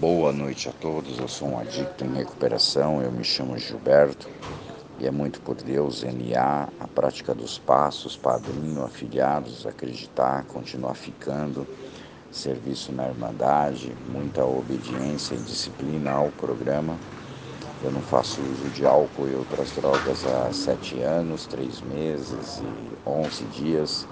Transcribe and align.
Boa 0.00 0.32
noite 0.32 0.66
a 0.66 0.72
todos. 0.72 1.18
Eu 1.18 1.28
sou 1.28 1.48
um 1.48 1.58
adicto 1.58 2.06
em 2.06 2.14
recuperação. 2.14 3.02
Eu 3.02 3.12
me 3.12 3.22
chamo 3.22 3.58
Gilberto 3.58 4.30
e 4.98 5.06
é 5.06 5.10
muito 5.10 5.42
por 5.42 5.56
Deus, 5.56 6.02
NA, 6.02 6.70
a 6.80 6.88
prática 6.88 7.34
dos 7.34 7.58
passos, 7.58 8.16
padrinho, 8.16 8.82
afiliados, 8.82 9.66
acreditar, 9.66 10.46
continuar 10.46 10.94
ficando, 10.94 11.66
serviço 12.32 12.92
na 12.92 13.08
Irmandade, 13.08 13.94
muita 14.08 14.42
obediência 14.42 15.34
e 15.34 15.38
disciplina 15.38 16.12
ao 16.12 16.30
programa. 16.30 16.96
Eu 17.82 17.92
não 17.92 18.00
faço 18.00 18.40
uso 18.40 18.70
de 18.70 18.86
álcool 18.86 19.28
e 19.28 19.34
outras 19.34 19.70
drogas 19.72 20.24
há 20.24 20.50
sete 20.50 20.98
anos, 21.02 21.46
três 21.46 21.82
meses 21.82 22.62
e 22.64 22.98
onze 23.06 23.44
dias. 23.44 24.08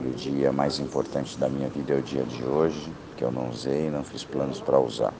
E 0.00 0.06
o 0.06 0.14
dia 0.14 0.50
mais 0.50 0.78
importante 0.78 1.38
da 1.38 1.50
minha 1.50 1.68
vida 1.68 1.92
é 1.92 1.98
o 1.98 2.02
dia 2.02 2.24
de 2.24 2.42
hoje, 2.42 2.96
que 3.20 3.24
eu 3.24 3.30
não 3.30 3.50
usei 3.50 3.90
não 3.90 4.02
fiz 4.02 4.24
planos 4.24 4.62
para 4.62 4.80
usar. 4.80 5.12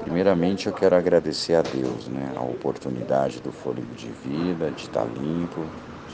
Primeiramente, 0.00 0.68
eu 0.68 0.72
quero 0.72 0.96
agradecer 0.96 1.54
a 1.54 1.60
Deus, 1.60 2.08
né, 2.08 2.32
a 2.34 2.40
oportunidade 2.42 3.40
do 3.42 3.52
fôlego 3.52 3.94
de 3.94 4.08
vida, 4.24 4.70
de 4.70 4.84
estar 4.84 5.04
limpo, 5.04 5.60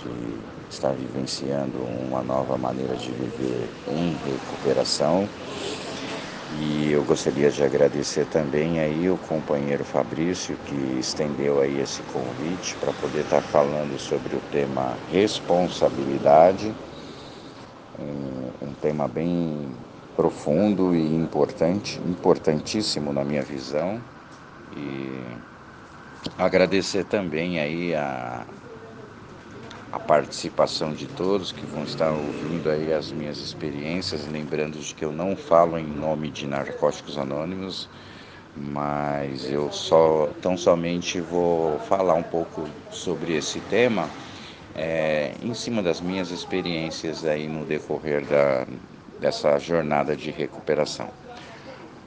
de 0.02 0.34
estar 0.68 0.92
vivenciando 0.95 1.78
uma 2.10 2.24
nova 2.24 2.58
maneira 2.58 2.96
de 2.96 3.12
viver 3.12 3.68
em 3.88 4.16
recuperação. 4.28 5.28
E 6.58 6.90
eu 6.90 7.04
gostaria 7.04 7.52
de 7.52 7.62
agradecer 7.62 8.26
também 8.26 8.80
aí 8.80 9.09
o 9.09 9.16
companheiro 9.16 9.84
Fabrício 9.84 10.56
que 10.66 10.98
estendeu 10.98 11.60
aí 11.60 11.80
esse 11.80 12.02
convite 12.02 12.74
para 12.80 12.92
poder 12.95 13.20
estar 13.20 13.42
falando 13.42 13.96
sobre 13.96 14.34
o 14.34 14.40
tema 14.50 14.96
responsabilidade 15.12 16.74
um, 17.98 18.68
um 18.68 18.74
tema 18.74 19.09
bem 19.09 19.85
profundo 20.16 20.94
e 20.94 21.14
importante, 21.14 22.00
importantíssimo 22.08 23.12
na 23.12 23.22
minha 23.22 23.42
visão. 23.42 24.00
E 24.74 25.20
agradecer 26.38 27.04
também 27.04 27.60
aí 27.60 27.95
a, 27.95 28.46
a 29.92 30.00
participação 30.00 30.92
de 30.92 31.06
todos 31.06 31.52
que 31.52 31.66
vão 31.66 31.84
estar 31.84 32.10
ouvindo 32.12 32.70
aí 32.70 32.92
as 32.92 33.12
minhas 33.12 33.38
experiências, 33.38 34.26
lembrando 34.26 34.78
de 34.78 34.95
que 34.95 35.04
eu 35.04 35.12
não 35.12 35.36
falo 35.36 35.78
em 35.78 35.86
nome 35.86 36.30
de 36.30 36.46
Narcóticos 36.46 37.18
Anônimos, 37.18 37.88
mas 38.56 39.51
eu 39.51 39.70
só 39.70 40.28
tão 40.40 40.56
somente 40.56 41.20
vou 41.20 41.78
falar 41.80 42.14
um 42.14 42.23
pouco 42.23 42.64
sobre 42.90 43.34
esse 43.36 43.60
tema 43.60 44.08
é, 44.74 45.34
em 45.42 45.54
cima 45.54 45.82
das 45.82 46.01
minhas 46.01 46.30
experiências 46.30 47.24
aí 47.24 47.48
no 47.48 47.64
decorrer 47.64 48.24
da, 48.26 48.66
dessa 49.20 49.59
jornada 49.59 50.16
de 50.16 50.30
recuperação. 50.30 51.09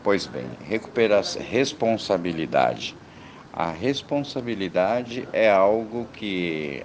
Pois 0.04 0.26
bem, 0.26 0.50
recuperação, 0.68 1.42
responsabilidade. 1.42 2.96
A 3.52 3.72
responsabilidade 3.72 5.28
é 5.34 5.50
algo 5.50 6.08
que 6.14 6.84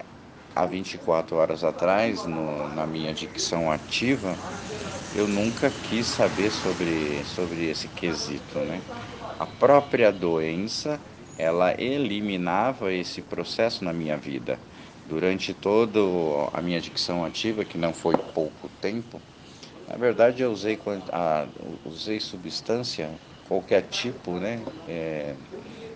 há 0.55 0.67
24 0.67 1.37
horas 1.37 1.65
atrás, 1.65 2.25
no, 2.25 2.69
na 2.75 2.87
minha 2.87 3.13
dicção 3.13 3.71
ativa, 3.71 4.37
eu 5.15 5.29
nunca 5.29 5.71
quis 5.71 6.07
saber 6.07 6.51
sobre, 6.51 7.25
sobre 7.25 7.69
esse 7.71 7.89
quesito. 7.89 8.59
Né? 8.59 8.83
A 9.39 9.47
própria 9.47 10.11
doença, 10.11 11.01
ela 11.37 11.81
eliminava 11.81 12.93
esse 12.93 13.23
processo 13.23 13.85
na 13.85 13.93
minha 13.93 14.17
vida 14.17 14.59
durante 15.05 15.53
toda 15.53 16.01
a 16.53 16.63
minha 16.63 16.81
dicção 16.81 17.25
ativa, 17.25 17.65
que 17.65 17.77
não 17.77 17.93
foi 17.93 18.17
pouco 18.17 18.69
tempo, 18.81 19.21
na 19.87 19.97
verdade 19.97 20.43
eu 20.43 20.51
usei, 20.51 20.79
usei 21.85 22.21
substância, 22.21 23.11
qualquer 23.45 23.83
tipo, 23.83 24.39
né? 24.39 24.63
É, 24.87 25.35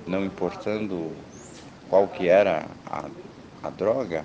não 0.06 0.24
importando 0.24 1.16
qual 1.88 2.08
que 2.08 2.28
era 2.28 2.66
a, 2.86 3.10
a 3.62 3.70
droga, 3.70 4.24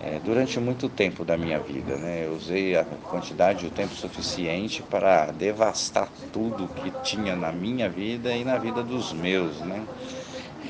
é, 0.00 0.18
durante 0.20 0.58
muito 0.60 0.88
tempo 0.88 1.24
da 1.24 1.36
minha 1.36 1.58
vida. 1.60 1.96
Né? 1.98 2.26
Eu 2.26 2.34
usei 2.34 2.76
a 2.76 2.84
quantidade 2.84 3.64
e 3.64 3.68
o 3.68 3.70
tempo 3.70 3.94
suficiente 3.94 4.82
para 4.82 5.32
devastar 5.32 6.10
tudo 6.32 6.68
que 6.68 6.90
tinha 6.90 7.34
na 7.36 7.52
minha 7.52 7.88
vida 7.88 8.36
e 8.36 8.44
na 8.44 8.58
vida 8.58 8.82
dos 8.84 9.12
meus. 9.12 9.60
Né? 9.62 9.86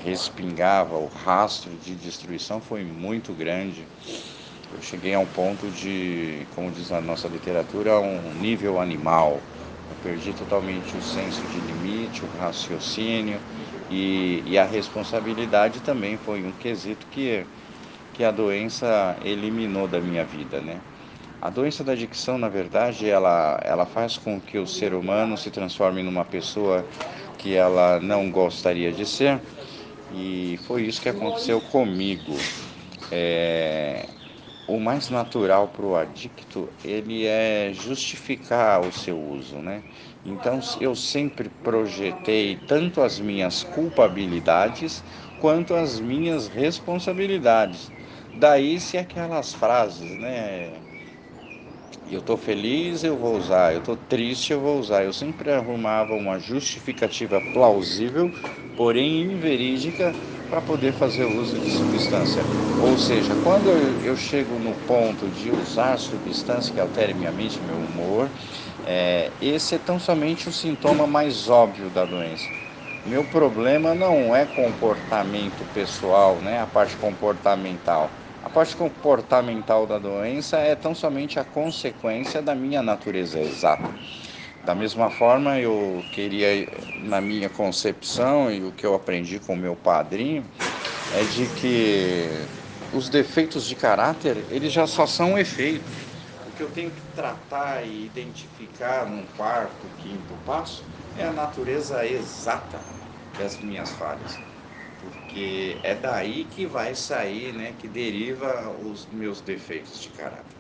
respingava, 0.03 0.97
o 0.99 1.07
rastro 1.07 1.77
de 1.77 1.95
destruição 1.95 2.61
foi 2.61 2.85
muito 2.85 3.33
grande. 3.35 3.89
Eu 4.71 4.81
cheguei 4.81 5.15
a 5.15 5.19
um 5.21 5.27
ponto 5.27 5.71
de, 5.71 6.47
como 6.51 6.71
diz 6.73 6.91
a 6.91 7.01
nossa 7.01 7.29
literatura, 7.29 8.01
um 8.01 8.35
nível 8.35 8.81
animal. 8.81 9.49
Eu 9.89 9.95
perdi 9.97 10.35
totalmente 10.35 10.97
o 10.97 11.03
senso 11.03 11.47
de 11.47 11.61
limite, 11.61 12.25
o 12.25 12.29
raciocínio 12.29 13.43
e, 13.89 14.43
e 14.45 14.59
a 14.59 14.65
responsabilidade 14.65 15.81
também 15.81 16.17
foi 16.19 16.45
um 16.45 16.53
quesito 16.53 17.07
que, 17.07 17.47
que 18.13 18.25
a 18.25 18.31
doença 18.33 19.17
eliminou 19.23 19.89
da 19.89 20.01
minha 20.01 20.25
vida, 20.25 20.61
né? 20.63 20.83
A 21.41 21.51
doença 21.51 21.85
da 21.85 21.93
adicção, 21.93 22.39
na 22.39 22.49
verdade, 22.49 23.09
ela, 23.09 23.61
ela 23.65 23.87
faz 23.87 24.19
com 24.19 24.41
que 24.41 24.59
o 24.59 24.67
ser 24.67 24.95
humano 24.95 25.37
se 25.37 25.51
transforme 25.51 26.03
numa 26.03 26.25
pessoa 26.25 26.89
que 27.39 27.55
ela 27.55 28.01
não 28.01 28.31
gostaria 28.31 28.93
de 28.93 29.07
ser 29.07 29.43
e 30.11 30.59
foi 30.65 30.85
isso 30.87 31.01
que 31.01 31.09
aconteceu 31.09 31.61
comigo. 31.61 32.51
É, 33.11 34.11
o 34.67 34.79
mais 34.81 35.09
natural 35.11 35.69
para 35.71 35.87
o 35.87 35.97
adicto 35.97 36.73
ele 36.83 37.25
é 37.27 37.73
justificar 37.73 38.83
o 38.83 38.91
seu 38.93 39.21
uso, 39.23 39.59
né? 39.63 39.85
Então 40.25 40.59
eu 40.81 40.95
sempre 40.95 41.49
projetei 41.49 42.57
tanto 42.57 43.01
as 43.03 43.19
minhas 43.21 43.63
culpabilidades 43.63 45.05
quanto 45.39 45.75
as 45.75 46.01
minhas 46.01 46.49
responsabilidades. 46.49 47.93
Daí 48.33 48.81
se 48.81 48.97
aquelas 48.99 49.55
frases, 49.55 50.17
né? 50.19 50.83
Eu 52.05 52.21
estou 52.21 52.37
feliz, 52.39 53.03
eu 53.05 53.17
vou 53.19 53.37
usar. 53.37 53.73
Eu 53.73 53.79
estou 53.81 53.97
triste, 53.97 54.53
eu 54.53 54.61
vou 54.61 54.79
usar. 54.79 55.05
Eu 55.05 55.13
sempre 55.13 55.51
arrumava 55.51 56.15
uma 56.15 56.39
justificativa 56.39 57.41
plausível, 57.41 58.33
porém 58.75 59.23
inverídica, 59.33 60.19
para 60.49 60.63
poder 60.63 60.93
fazer 60.93 61.25
uso 61.25 61.59
de 61.61 61.71
substância. 61.71 62.49
Ou 62.77 62.97
seja, 62.97 63.37
quando 63.37 63.69
eu, 63.71 63.99
eu 64.01 64.17
chego 64.17 64.59
no 64.59 64.77
ponto 64.77 65.31
de 65.31 65.51
usar 65.51 65.97
substância 65.99 66.73
que 66.73 66.81
altere 66.81 67.15
minha 67.15 67.33
mente, 67.33 67.63
meu 67.65 67.81
humor, 67.83 68.33
é, 68.83 69.37
esse 69.41 69.75
é 69.75 69.79
tão 69.79 69.99
somente 69.99 70.49
o 70.49 70.53
sintoma 70.53 71.07
mais 71.07 71.49
óbvio 71.49 71.91
da 71.91 72.05
doença. 72.07 72.53
Meu 73.05 73.25
problema 73.25 73.95
não 73.95 74.35
é 74.35 74.45
comportamento 74.47 75.65
pessoal, 75.65 76.41
né? 76.43 76.61
A 76.61 76.67
parte 76.67 76.97
comportamental 76.97 78.17
a 78.43 78.51
parte 78.51 78.77
comportamental 78.77 79.87
da 79.89 79.99
doença 79.99 80.59
é 80.59 80.77
tão 80.77 80.95
somente 80.95 81.39
a 81.41 81.45
consequência 81.45 82.41
da 82.41 82.55
minha 82.55 82.81
natureza 82.83 83.41
exata. 83.41 83.93
Da 84.67 84.75
mesma 84.75 85.09
forma, 85.09 85.61
eu 85.61 86.03
queria, 86.11 86.67
na 87.01 87.21
minha 87.21 87.49
concepção 87.49 88.51
e 88.51 88.65
o 88.65 88.73
que 88.73 88.85
eu 88.85 88.97
aprendi 88.97 89.39
com 89.39 89.55
meu 89.55 89.77
padrinho, 89.77 90.45
é 91.13 91.23
de 91.23 91.47
que 91.47 92.27
os 92.93 93.09
defeitos 93.09 93.65
de 93.65 93.77
caráter, 93.77 94.37
eles 94.51 94.73
já 94.73 94.85
só 94.85 95.07
são 95.07 95.39
efeitos. 95.39 95.87
O 96.49 96.51
que 96.51 96.65
eu 96.65 96.69
tenho 96.71 96.91
que 96.91 97.01
tratar 97.15 97.87
e 97.87 98.07
identificar 98.07 99.09
num 99.09 99.25
quarto, 99.37 99.87
quinto 99.99 100.35
passo 100.45 100.83
é 101.17 101.25
a 101.25 101.33
natureza 101.33 102.05
exata 102.05 102.81
das 103.39 103.59
minhas 103.61 103.89
falhas 103.91 104.37
porque 104.99 105.79
é 105.83 105.95
daí 105.95 106.45
que 106.45 106.67
vai 106.67 106.95
sair, 106.95 107.53
né, 107.53 107.73
que 107.79 107.87
deriva 107.87 108.71
os 108.71 109.07
meus 109.07 109.41
defeitos 109.41 110.01
de 110.01 110.09
caráter. 110.11 110.56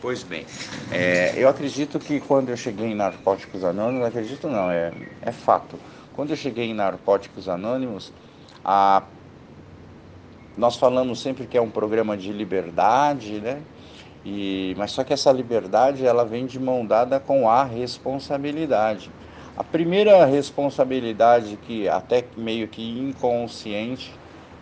Pois 0.00 0.22
bem, 0.22 0.46
é, 0.92 1.34
eu 1.36 1.48
acredito 1.48 1.98
que 1.98 2.20
quando 2.20 2.50
eu 2.50 2.56
cheguei 2.56 2.86
em 2.86 2.94
Narcóticos 2.94 3.64
Anônimos, 3.64 4.06
acredito 4.06 4.46
não, 4.46 4.70
é, 4.70 4.92
é 5.20 5.32
fato. 5.32 5.76
Quando 6.14 6.30
eu 6.30 6.36
cheguei 6.36 6.66
em 6.66 6.74
Narcóticos 6.74 7.48
Anônimos, 7.48 8.12
a, 8.64 9.02
nós 10.56 10.76
falamos 10.76 11.20
sempre 11.20 11.48
que 11.48 11.58
é 11.58 11.60
um 11.60 11.70
programa 11.70 12.16
de 12.16 12.32
liberdade, 12.32 13.40
né? 13.40 13.60
E, 14.24 14.72
mas 14.78 14.92
só 14.92 15.02
que 15.02 15.12
essa 15.12 15.32
liberdade 15.32 16.06
ela 16.06 16.24
vem 16.24 16.46
de 16.46 16.60
mão 16.60 16.86
dada 16.86 17.18
com 17.18 17.50
a 17.50 17.64
responsabilidade. 17.64 19.10
A 19.56 19.64
primeira 19.64 20.24
responsabilidade 20.24 21.56
que 21.56 21.88
até 21.88 22.24
meio 22.36 22.68
que 22.68 23.00
inconsciente 23.00 24.12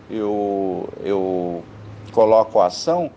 eu, 0.09 0.89
eu 1.03 1.63
coloco 2.11 2.59
a 2.59 2.65
ação 2.65 3.11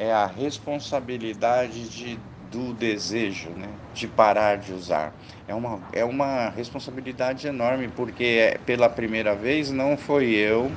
é 0.00 0.10
a 0.10 0.24
responsabilidade 0.24 1.86
de, 1.90 2.18
do 2.50 2.72
desejo, 2.72 3.50
né? 3.50 3.68
de 3.92 4.08
parar 4.08 4.56
de 4.56 4.72
usar. 4.72 5.12
É 5.46 5.54
uma, 5.54 5.78
é 5.92 6.02
uma 6.02 6.48
responsabilidade 6.48 7.46
enorme, 7.46 7.86
porque 7.94 8.24
é, 8.24 8.58
pela 8.64 8.88
primeira 8.88 9.34
vez 9.34 9.70
não 9.70 9.98
foi 9.98 10.30
eu, 10.30 10.72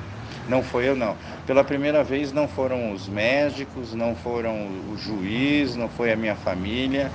não 0.46 0.62
foi 0.62 0.86
eu 0.86 0.94
não. 0.94 1.16
Pela 1.46 1.64
primeira 1.64 2.04
vez 2.04 2.32
não 2.32 2.46
foram 2.46 2.92
os 2.92 3.08
médicos, 3.08 3.94
não 3.94 4.14
foram 4.14 4.68
o 4.92 4.98
juiz, 4.98 5.74
não 5.74 5.88
foi 5.88 6.12
a 6.12 6.16
minha 6.16 6.34
família, 6.34 7.10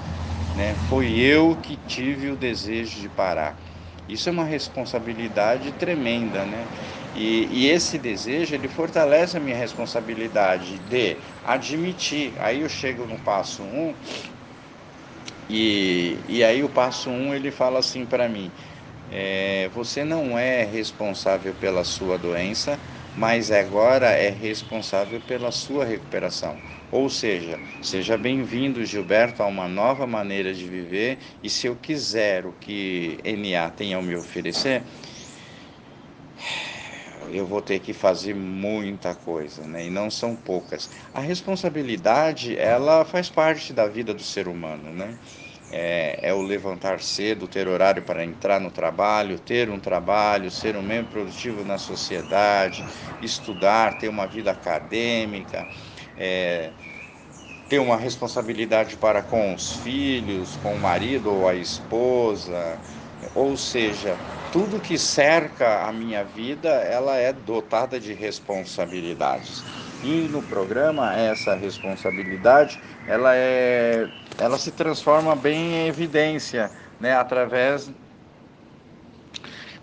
né? 0.56 0.74
Foi 0.88 1.12
eu 1.12 1.56
que 1.62 1.78
tive 1.88 2.32
o 2.32 2.36
desejo 2.36 3.00
de 3.02 3.10
parar. 3.10 3.56
Isso 4.08 4.28
é 4.28 4.32
uma 4.32 4.46
responsabilidade 4.46 5.72
tremenda, 5.74 6.44
né? 6.44 6.66
E, 7.16 7.48
e, 7.52 7.68
esse 7.68 7.98
desejo 7.98 8.54
ele 8.54 8.68
fortalece 8.68 9.36
a 9.36 9.40
minha 9.40 9.56
responsabilidade 9.56 10.78
de 10.80 11.18
admitir. 11.44 12.34
Aí 12.38 12.62
eu 12.62 12.70
chego 12.70 13.06
no 13.06 13.18
passo 13.20 13.64
1 13.64 13.66
um, 13.66 13.96
e, 15.50 16.18
e 16.28 16.44
aí 16.44 16.64
o 16.64 16.70
passo 16.70 17.10
1 17.10 17.14
um, 17.14 17.34
ele 17.34 17.50
fala 17.50 17.80
assim 17.80 18.06
para 18.06 18.30
mim: 18.30 18.52
é, 19.12 19.70
você 19.74 20.04
não 20.04 20.38
é 20.38 20.64
responsável 20.64 21.54
pela 21.54 21.84
sua 21.84 22.18
doença, 22.18 22.78
mas 23.18 23.52
agora 23.52 24.12
é 24.12 24.30
responsável 24.30 25.20
pela 25.20 25.52
sua 25.52 25.84
recuperação. 25.84 26.56
Ou 26.92 27.10
seja, 27.10 27.60
seja 27.82 28.18
bem-vindo, 28.18 28.86
Gilberto, 28.86 29.42
a 29.42 29.48
uma 29.48 29.68
nova 29.68 30.06
maneira 30.06 30.54
de 30.54 30.66
viver. 30.66 31.18
E 31.44 31.50
se 31.50 31.68
eu 31.68 31.76
quiser 31.76 32.46
o 32.46 32.54
que 32.54 33.18
NA 33.24 33.70
tem 33.72 33.94
a 33.94 34.02
me 34.02 34.16
oferecer, 34.16 34.84
eu 37.36 37.46
vou 37.46 37.62
ter 37.62 37.80
que 37.80 37.94
fazer 37.94 38.34
muita 38.36 39.16
coisa, 39.16 39.68
né? 39.68 39.86
E 39.86 39.90
não 39.90 40.10
são 40.12 40.36
poucas. 40.36 40.90
A 41.14 41.20
responsabilidade, 41.22 42.58
ela 42.58 43.06
faz 43.06 43.30
parte 43.30 43.74
da 43.74 43.88
vida 43.88 44.14
do 44.14 44.24
ser 44.24 44.48
humano, 44.48 44.94
né? 44.94 45.18
É, 45.72 46.30
é, 46.30 46.34
o 46.34 46.42
levantar 46.42 47.00
cedo, 47.02 47.48
ter 47.48 47.68
horário 47.68 48.04
para 48.04 48.26
entrar 48.26 48.60
no 48.60 48.72
trabalho, 48.72 49.40
ter 49.40 49.70
um 49.70 49.80
trabalho, 49.80 50.50
ser 50.50 50.76
um 50.76 50.82
membro 50.82 51.12
produtivo 51.12 51.64
na 51.64 51.78
sociedade, 51.78 52.88
estudar, 53.22 53.98
ter 53.98 54.10
uma 54.10 54.26
vida 54.28 54.50
acadêmica, 54.52 55.68
é, 56.16 56.74
ter 57.68 57.80
uma 57.80 57.98
responsabilidade 57.98 58.98
para 58.98 59.22
com 59.22 59.54
os 59.54 59.74
filhos, 59.74 60.56
com 60.58 60.76
o 60.76 60.80
marido 60.80 61.32
ou 61.32 61.48
a 61.48 61.56
esposa, 61.56 62.82
ou 63.34 63.56
seja, 63.58 64.22
tudo 64.52 64.80
que 64.80 64.98
cerca 64.98 65.88
a 65.88 65.92
minha 65.92 66.24
vida, 66.24 66.70
ela 66.70 67.16
é 67.18 67.32
dotada 67.32 68.00
de 68.00 68.14
responsabilidades. 68.14 69.64
E 70.04 70.28
no 70.30 70.42
programa 70.42 71.14
essa 71.14 71.56
responsabilidade, 71.56 72.80
ela 73.08 73.36
é 73.36 74.08
ela 74.40 74.58
se 74.58 74.72
transforma 74.72 75.36
bem 75.36 75.74
em 75.74 75.88
evidência, 75.88 76.72
né, 77.00 77.14
através 77.14 77.92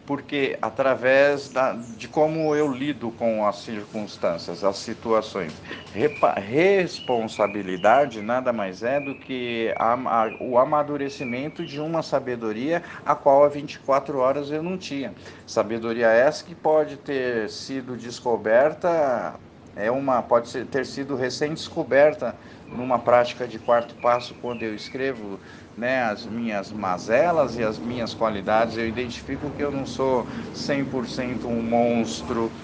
porque 0.07 0.57
através 0.63 1.49
da, 1.49 1.73
de 1.73 2.07
como 2.07 2.55
eu 2.55 2.71
lido 2.73 3.11
com 3.11 3.47
as 3.47 3.59
circunstâncias, 3.59 4.63
as 4.63 4.77
situações. 4.79 5.53
Repa, 5.93 6.33
responsabilidade 6.35 8.23
nada 8.23 8.53
mais 8.53 8.83
é 8.83 9.01
do 9.01 9.15
que 9.15 9.75
a, 9.77 9.95
a, 9.95 10.37
o 10.41 10.59
amadurecimento 10.59 11.65
de 11.65 11.81
uma 11.81 12.03
sabedoria 12.03 12.83
a 13.05 13.15
qual 13.15 13.45
há 13.45 13.49
24 13.49 14.19
horas 14.19 14.51
eu 14.51 14.63
não 14.63 14.79
tinha. 14.79 15.13
Sabedoria 15.47 16.07
essa 16.09 16.45
que 16.45 16.55
pode 16.55 16.97
ter 16.99 17.51
sido 17.51 17.97
descoberta, 17.97 19.35
é 19.75 19.91
uma, 19.91 20.23
pode 20.23 20.49
ser, 20.49 20.67
ter 20.67 20.87
sido 20.87 21.17
recém-descoberta 21.17 22.35
numa 22.69 22.99
prática 22.99 23.47
de 23.47 23.59
quarto 23.59 23.95
passo 23.97 24.35
quando 24.41 24.63
eu 24.63 24.75
escrevo 24.75 25.39
né, 25.77 26.03
as 26.05 26.27
minhas 26.27 26.73
mazelas 26.73 27.57
e 27.57 27.63
as 27.63 27.79
minhas 27.79 28.15
qualidades, 28.15 28.77
eu 28.77 28.87
identifico 28.89 29.53
que 29.53 29.63
eu 29.63 29.71
não 29.71 29.85
sou 29.87 30.27
100% 30.53 31.49
um 31.49 31.63
monstro, 31.63 32.55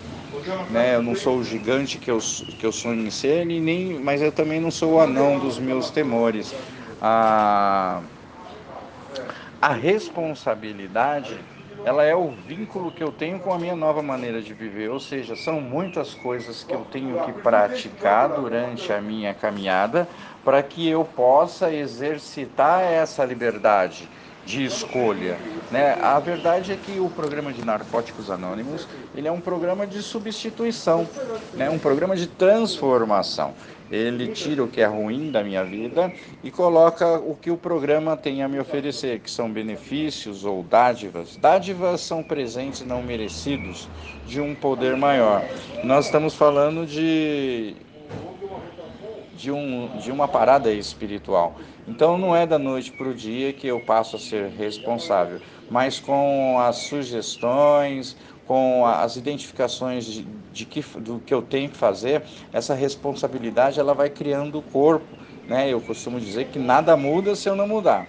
né, 0.68 0.94
eu 0.96 1.02
não 1.02 1.14
sou 1.14 1.38
o 1.38 1.44
gigante 1.44 1.98
que 1.98 2.10
eu, 2.10 2.18
que 2.58 2.66
eu 2.66 2.72
sonho 2.72 3.06
em 3.06 3.10
ser, 3.10 3.44
nem, 3.46 3.98
mas 4.00 4.22
eu 4.22 4.32
também 4.32 4.60
não 4.60 4.70
sou 4.70 4.94
o 4.94 5.00
anão 5.00 5.38
dos 5.38 5.58
meus 5.58 5.90
temores. 5.90 6.56
A, 7.00 8.04
a 9.60 9.72
responsabilidade 9.72 11.48
ela 11.84 12.04
é 12.04 12.14
o 12.14 12.30
vínculo 12.46 12.92
que 12.92 13.02
eu 13.02 13.10
tenho 13.10 13.38
com 13.38 13.52
a 13.52 13.58
minha 13.58 13.74
nova 13.74 14.02
maneira 14.02 14.40
de 14.40 14.54
viver, 14.54 14.90
ou 14.90 15.00
seja, 15.00 15.34
são 15.34 15.60
muitas 15.60 16.14
coisas 16.14 16.62
que 16.62 16.72
eu 16.72 16.86
tenho 16.92 17.20
que 17.24 17.32
praticar 17.32 18.28
durante 18.28 18.92
a 18.92 19.00
minha 19.00 19.34
caminhada 19.34 20.08
para 20.44 20.62
que 20.62 20.88
eu 20.88 21.04
possa 21.04 21.72
exercitar 21.72 22.82
essa 22.82 23.24
liberdade 23.24 24.08
de 24.44 24.64
escolha. 24.64 25.38
Né? 25.70 25.96
A 26.00 26.18
verdade 26.18 26.72
é 26.72 26.76
que 26.76 26.98
o 26.98 27.08
programa 27.08 27.52
de 27.52 27.64
Narcóticos 27.64 28.30
Anônimos 28.30 28.88
ele 29.14 29.28
é 29.28 29.32
um 29.32 29.40
programa 29.40 29.86
de 29.86 30.02
substituição, 30.02 31.08
né? 31.54 31.70
um 31.70 31.78
programa 31.78 32.16
de 32.16 32.26
transformação. 32.26 33.54
Ele 33.92 34.28
tira 34.28 34.64
o 34.64 34.68
que 34.68 34.80
é 34.80 34.86
ruim 34.86 35.30
da 35.30 35.44
minha 35.44 35.62
vida 35.62 36.10
e 36.42 36.50
coloca 36.50 37.18
o 37.18 37.36
que 37.36 37.50
o 37.50 37.58
programa 37.58 38.16
tem 38.16 38.42
a 38.42 38.48
me 38.48 38.58
oferecer, 38.58 39.20
que 39.20 39.30
são 39.30 39.52
benefícios 39.52 40.46
ou 40.46 40.62
dádivas. 40.62 41.36
Dádivas 41.36 42.00
são 42.00 42.22
presentes 42.22 42.80
não 42.86 43.02
merecidos 43.02 43.90
de 44.26 44.40
um 44.40 44.54
poder 44.54 44.96
maior. 44.96 45.44
Nós 45.84 46.06
estamos 46.06 46.34
falando 46.34 46.86
de 46.86 47.76
de, 49.34 49.50
um, 49.50 49.88
de 49.98 50.10
uma 50.10 50.28
parada 50.28 50.72
espiritual. 50.72 51.56
Então 51.86 52.16
não 52.16 52.34
é 52.34 52.46
da 52.46 52.58
noite 52.58 52.92
para 52.92 53.08
o 53.08 53.14
dia 53.14 53.52
que 53.52 53.66
eu 53.66 53.80
passo 53.80 54.16
a 54.16 54.18
ser 54.18 54.48
responsável, 54.50 55.40
mas 55.68 55.98
com 55.98 56.58
as 56.60 56.76
sugestões, 56.76 58.16
com 58.52 58.84
as 58.84 59.16
identificações 59.16 60.04
de, 60.04 60.26
de 60.52 60.66
que, 60.66 60.82
do 60.98 61.18
que 61.20 61.32
eu 61.32 61.40
tenho 61.40 61.70
que 61.70 61.76
fazer, 61.78 62.22
essa 62.52 62.74
responsabilidade 62.74 63.80
ela 63.80 63.94
vai 63.94 64.10
criando 64.10 64.58
o 64.58 64.62
corpo. 64.62 65.06
Né? 65.48 65.70
Eu 65.70 65.80
costumo 65.80 66.20
dizer 66.20 66.48
que 66.48 66.58
nada 66.58 66.94
muda 66.94 67.34
se 67.34 67.48
eu 67.48 67.56
não 67.56 67.66
mudar. 67.66 68.06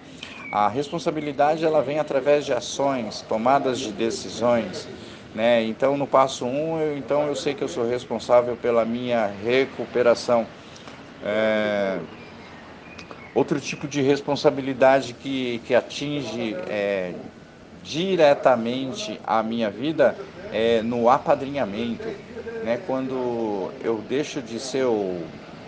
A 0.52 0.68
responsabilidade 0.68 1.64
ela 1.64 1.80
vem 1.80 1.98
através 1.98 2.44
de 2.44 2.52
ações, 2.52 3.24
tomadas 3.26 3.78
de 3.78 3.90
decisões. 3.90 4.86
Né? 5.34 5.64
Então, 5.64 5.96
no 5.96 6.06
passo 6.06 6.44
1, 6.44 6.48
um, 6.48 6.78
eu, 6.78 6.98
então 6.98 7.26
eu 7.26 7.34
sei 7.34 7.54
que 7.54 7.64
eu 7.64 7.68
sou 7.68 7.88
responsável 7.88 8.54
pela 8.54 8.84
minha 8.84 9.32
recuperação. 9.42 10.46
É... 11.24 12.00
Outro 13.34 13.58
tipo 13.58 13.88
de 13.88 14.02
responsabilidade 14.02 15.14
que, 15.14 15.62
que 15.64 15.74
atinge 15.74 16.54
é, 16.68 17.14
diretamente 17.82 19.18
a 19.26 19.42
minha 19.42 19.70
vida 19.70 20.14
é 20.54 20.82
no 20.82 21.08
apadrinhamento, 21.08 22.08
né? 22.62 22.78
Quando 22.78 23.74
eu 23.80 24.00
deixo 24.00 24.40
de 24.42 24.60
ser 24.60 24.84
o, 24.86 25.26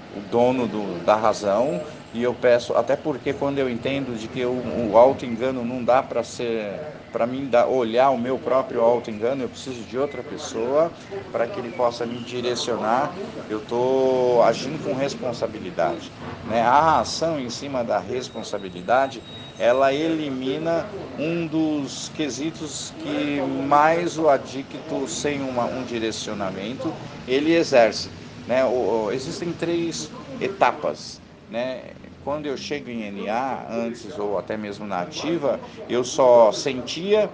o 0.09 0.21
dono 0.21 0.69
do, 0.69 1.01
da 1.01 1.17
razão 1.17 1.83
e 2.13 2.23
eu 2.23 2.35
peço, 2.35 2.73
até 2.75 2.97
porque 2.97 3.33
quando 3.35 3.59
eu 3.59 3.69
entendo 3.69 4.17
de 4.17 4.29
que 4.29 4.45
o, 4.45 4.91
o 4.93 4.97
auto 4.97 5.27
engano 5.27 5.65
não 5.65 5.85
dá 5.85 6.03
para 6.03 6.23
ser, 6.23 6.83
para 7.11 7.27
mim 7.27 7.49
dar, 7.49 7.67
olhar 7.67 8.11
o 8.11 8.19
meu 8.19 8.39
próprio 8.39 8.81
auto 8.81 9.11
engano, 9.11 9.43
eu 9.43 9.49
preciso 9.49 9.85
de 9.85 9.99
outra 9.99 10.23
pessoa 10.23 10.93
para 11.33 11.47
que 11.49 11.59
ele 11.61 11.71
possa 11.71 12.07
me 12.07 12.21
direcionar. 12.21 13.17
Eu 13.49 13.59
estou 13.59 14.43
agindo 14.43 14.79
com 14.79 14.95
responsabilidade, 14.95 16.13
né? 16.45 16.63
A 16.63 17.01
ação 17.01 17.39
em 17.41 17.51
cima 17.51 17.85
da 17.85 17.99
responsabilidade 17.99 19.23
ela 19.59 19.93
elimina 19.93 20.87
um 21.19 21.47
dos 21.47 22.11
quesitos 22.15 22.93
que 23.03 23.41
mais 23.67 24.19
o 24.19 24.29
adicto 24.29 25.09
sem 25.09 25.43
uma, 25.43 25.65
um 25.65 25.85
direcionamento 25.85 26.93
ele 27.27 27.55
exerce. 27.55 28.09
Né? 28.47 28.65
O, 28.65 29.11
existem 29.11 29.53
três 29.53 30.11
etapas. 30.41 31.21
Né? 31.51 31.83
Quando 32.25 32.47
eu 32.47 32.57
chego 32.57 32.91
em 32.91 33.25
NA, 33.25 33.67
antes 33.71 34.19
ou 34.19 34.37
até 34.37 34.57
mesmo 34.57 34.87
na 34.87 35.01
ativa, 35.01 35.61
eu 35.89 36.03
só 36.03 36.51
sentia 36.51 37.31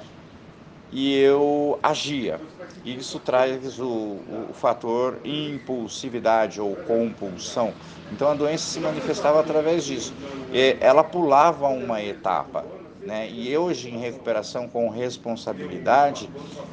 e 0.93 1.17
eu 1.17 1.79
agia. 1.83 2.39
Isso 2.85 3.19
traz 3.19 3.79
o, 3.79 3.87
o, 3.87 4.47
o, 4.51 4.53
fator 4.53 5.19
impulsividade 5.25 6.61
ou 6.61 6.75
compulsão. 6.75 7.73
Então 8.11 8.29
a 8.29 8.35
doença 8.35 8.65
se 8.65 8.81
manifestava 8.81 9.41
através 9.41 9.85
disso. 9.85 10.13
E 10.53 10.77
ela 10.81 11.03
pulava 11.03 11.69
uma 11.69 12.03
etapa. 12.03 12.65
Né? 13.05 13.29
E 13.31 13.57
hoje, 13.57 13.91
em 13.91 13.99
recuperação 13.99 14.69
com 14.69 14.89
responsabilidade, 14.89 16.31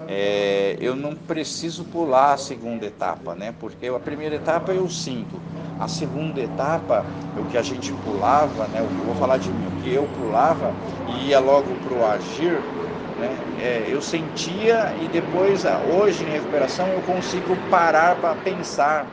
é, 0.08 0.78
eu 0.80 0.96
não 0.96 1.16
preciso 1.16 1.84
pular 1.86 2.34
a 2.34 2.38
segunda 2.38 2.86
etapa, 2.86 3.34
né? 3.34 3.54
porque 3.60 3.88
a 3.88 4.00
primeira 4.00 4.36
etapa 4.36 4.72
eu 4.72 4.88
sinto, 4.90 5.42
a 5.80 5.88
segunda 5.88 6.40
etapa, 6.40 7.04
o 7.36 7.46
que 7.46 7.58
a 7.58 7.64
gente 7.64 7.92
pulava, 7.94 8.68
né? 8.68 8.80
eu 8.80 9.06
vou 9.06 9.16
falar 9.16 9.38
de 9.38 9.50
mim, 9.50 9.68
o 9.68 9.82
que 9.82 9.92
eu 9.92 10.08
pulava 10.20 10.72
e 11.08 11.30
ia 11.30 11.40
logo 11.40 11.74
para 11.84 11.94
o 11.96 12.06
agir, 12.06 12.62
né? 13.20 13.38
É, 13.62 13.84
eu 13.90 14.02
sentia 14.02 14.94
e 15.00 15.08
depois, 15.08 15.66
ah, 15.66 15.80
hoje 15.80 16.24
em 16.24 16.30
recuperação, 16.30 16.88
eu 16.88 17.02
consigo 17.02 17.56
parar 17.70 18.16
para 18.16 18.34
pensar. 18.36 19.08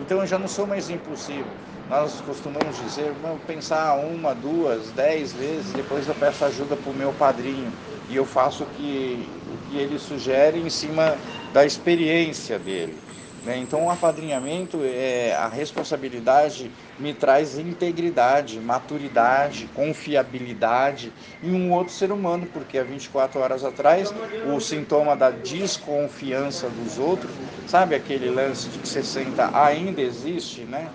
Então 0.00 0.20
eu 0.20 0.26
já 0.26 0.38
não 0.38 0.48
sou 0.48 0.66
mais 0.66 0.90
impulsivo. 0.90 1.46
Nós 1.88 2.20
costumamos 2.20 2.76
dizer, 2.76 3.12
vamos 3.22 3.40
pensar 3.46 3.94
uma, 3.94 4.34
duas, 4.34 4.90
dez 4.90 5.32
vezes, 5.32 5.72
depois 5.72 6.06
eu 6.08 6.14
peço 6.14 6.44
ajuda 6.44 6.74
para 6.74 6.90
o 6.90 6.94
meu 6.94 7.12
padrinho 7.12 7.72
e 8.10 8.16
eu 8.16 8.24
faço 8.24 8.64
o 8.64 8.66
que, 8.66 9.28
o 9.54 9.70
que 9.70 9.78
ele 9.78 9.96
sugere 9.98 10.58
em 10.58 10.68
cima 10.68 11.16
da 11.52 11.64
experiência 11.64 12.58
dele. 12.58 13.05
Né? 13.46 13.58
Então, 13.58 13.84
o 13.84 13.90
apadrinhamento, 13.90 14.80
é, 14.82 15.32
a 15.36 15.46
responsabilidade 15.46 16.68
me 16.98 17.14
traz 17.14 17.56
integridade, 17.56 18.60
maturidade, 18.60 19.68
confiabilidade 19.68 21.12
em 21.40 21.52
um 21.52 21.72
outro 21.72 21.94
ser 21.94 22.10
humano, 22.10 22.44
porque 22.52 22.76
há 22.76 22.82
24 22.82 23.38
horas 23.40 23.62
atrás 23.64 24.12
o 24.42 24.58
sintoma 24.58 25.14
da 25.16 25.30
desconfiança 25.30 26.68
dos 26.68 26.98
outros, 26.98 27.40
sabe 27.64 27.94
aquele 27.94 28.28
lance 28.30 28.68
de 28.68 28.80
que 28.80 28.88
você 28.88 29.04
senta 29.04 29.48
ainda 29.56 30.00
existe, 30.00 30.64
né? 30.64 30.90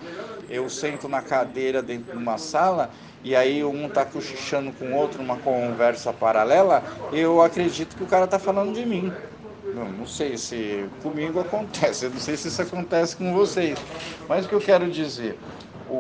Eu 0.50 0.68
sento 0.68 1.08
na 1.08 1.22
cadeira 1.22 1.82
dentro 1.82 2.12
de 2.12 2.18
uma 2.18 2.38
sala 2.38 2.92
e 3.24 3.34
aí 3.34 3.64
um 3.64 3.88
está 3.88 4.06
cochichando 4.06 4.74
com 4.74 4.92
o 4.92 4.94
outro, 4.94 5.24
uma 5.24 5.38
conversa 5.38 6.12
paralela, 6.14 6.84
eu 7.10 7.42
acredito 7.42 7.96
que 7.96 8.04
o 8.04 8.08
cara 8.08 8.26
está 8.26 8.38
falando 8.40 8.74
de 8.74 8.86
mim. 8.86 9.18
Não, 9.74 9.90
não 9.90 10.06
sei 10.06 10.38
se 10.38 10.90
comigo 11.02 11.40
acontece, 11.40 12.06
eu 12.06 12.10
não 12.12 12.20
sei 12.20 12.36
se 12.36 12.50
isso 12.50 12.62
acontece 12.62 13.16
com 13.16 13.34
vocês. 13.34 13.86
Mas 14.28 14.46
o 14.46 14.50
que 14.50 14.56
eu 14.56 14.62
quero 14.62 14.90
dizer, 14.92 15.40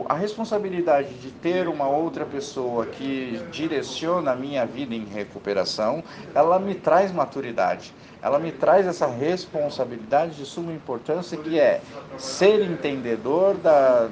a 0.10 0.13
responsabilidade 0.13 1.13
de 1.20 1.32
ter 1.32 1.68
uma 1.68 1.88
outra 1.88 2.25
pessoa 2.25 2.86
que 2.86 3.42
direciona 3.50 4.32
a 4.32 4.36
minha 4.36 4.66
vida 4.66 4.94
em 4.94 5.06
recuperação, 5.06 6.04
ela 6.36 6.60
me 6.60 6.75
traz 6.75 7.12
maturidade. 7.12 7.94
Ela 8.22 8.40
me 8.40 8.51
traz 8.51 8.86
essa 8.86 9.08
responsabilidade 9.08 10.36
de 10.36 10.46
suma 10.46 10.74
importância 10.74 11.38
que 11.38 11.58
é 11.60 11.82
ser 12.18 12.62
entendedor 12.62 13.58
da, 13.58 14.10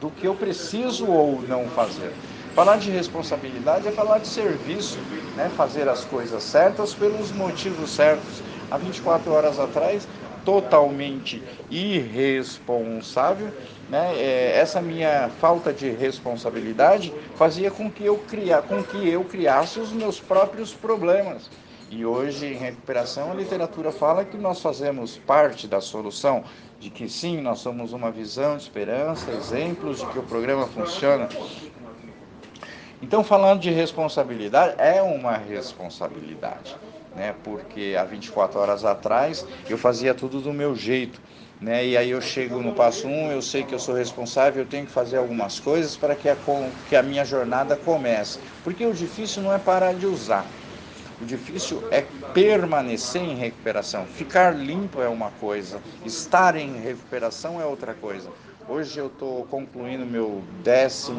do 0.00 0.10
que 0.10 0.26
eu 0.26 0.34
preciso 0.34 1.06
ou 1.06 1.42
não 1.42 1.68
fazer. 1.68 2.12
Falar 2.54 2.78
de 2.78 2.90
responsabilidade 2.90 3.86
é 3.86 3.92
falar 3.92 4.18
de 4.18 4.28
serviço, 4.28 4.98
né? 5.34 5.50
fazer 5.50 5.88
as 5.88 6.04
coisas 6.04 6.42
certas 6.44 6.94
pelos 6.94 7.30
motivos 7.30 7.90
certos 7.94 8.42
há 8.70 8.76
24 8.76 9.32
horas 9.32 9.58
atrás, 9.58 10.06
totalmente 10.44 11.42
irresponsável. 11.68 13.52
Né? 13.90 14.14
É, 14.16 14.58
essa 14.58 14.80
minha 14.80 15.28
falta 15.40 15.72
de 15.72 15.90
responsabilidade 15.90 17.12
fazia 17.34 17.70
com 17.70 17.90
que, 17.90 18.04
eu 18.04 18.16
cria, 18.18 18.62
com 18.62 18.82
que 18.82 19.08
eu 19.08 19.24
criasse 19.24 19.80
os 19.80 19.92
meus 19.92 20.20
próprios 20.20 20.72
problemas. 20.72 21.50
E 21.90 22.04
hoje, 22.04 22.46
em 22.46 22.56
recuperação, 22.56 23.30
a 23.30 23.34
literatura 23.34 23.92
fala 23.92 24.24
que 24.24 24.36
nós 24.36 24.60
fazemos 24.60 25.16
parte 25.18 25.68
da 25.68 25.80
solução, 25.80 26.42
de 26.80 26.90
que 26.90 27.08
sim, 27.08 27.40
nós 27.40 27.60
somos 27.60 27.92
uma 27.92 28.10
visão 28.10 28.56
de 28.56 28.64
esperança, 28.64 29.30
exemplos 29.30 30.00
de 30.00 30.06
que 30.06 30.18
o 30.18 30.22
programa 30.22 30.66
funciona. 30.66 31.28
Então, 33.00 33.22
falando 33.22 33.60
de 33.60 33.70
responsabilidade, 33.70 34.74
é 34.78 35.00
uma 35.00 35.36
responsabilidade 35.36 36.76
né? 37.16 37.34
Porque 37.42 37.96
há 37.98 38.04
24 38.04 38.60
horas 38.60 38.84
atrás 38.84 39.44
eu 39.68 39.78
fazia 39.78 40.14
tudo 40.14 40.40
do 40.40 40.52
meu 40.52 40.76
jeito, 40.76 41.20
né? 41.60 41.84
E 41.86 41.96
aí 41.96 42.10
eu 42.10 42.20
chego 42.20 42.60
no 42.60 42.72
passo 42.72 43.08
1, 43.08 43.10
um, 43.10 43.32
eu 43.32 43.40
sei 43.40 43.64
que 43.64 43.74
eu 43.74 43.78
sou 43.78 43.94
responsável, 43.94 44.62
eu 44.62 44.68
tenho 44.68 44.86
que 44.86 44.92
fazer 44.92 45.16
algumas 45.16 45.58
coisas 45.58 45.96
para 45.96 46.14
que 46.14 46.28
a, 46.28 46.36
que 46.88 46.94
a 46.94 47.02
minha 47.02 47.24
jornada 47.24 47.74
comece. 47.76 48.38
Porque 48.62 48.84
o 48.84 48.92
difícil 48.92 49.42
não 49.42 49.52
é 49.52 49.58
parar 49.58 49.94
de 49.94 50.06
usar. 50.06 50.46
O 51.20 51.24
difícil 51.24 51.82
é 51.90 52.04
permanecer 52.34 53.22
em 53.22 53.34
recuperação. 53.34 54.04
Ficar 54.04 54.54
limpo 54.54 55.00
é 55.00 55.08
uma 55.08 55.30
coisa, 55.30 55.80
estar 56.04 56.56
em 56.56 56.78
recuperação 56.78 57.58
é 57.58 57.64
outra 57.64 57.94
coisa. 57.94 58.28
Hoje 58.68 58.98
eu 58.98 59.06
estou 59.06 59.44
concluindo 59.44 60.04
meu 60.04 60.42
12 60.64 61.12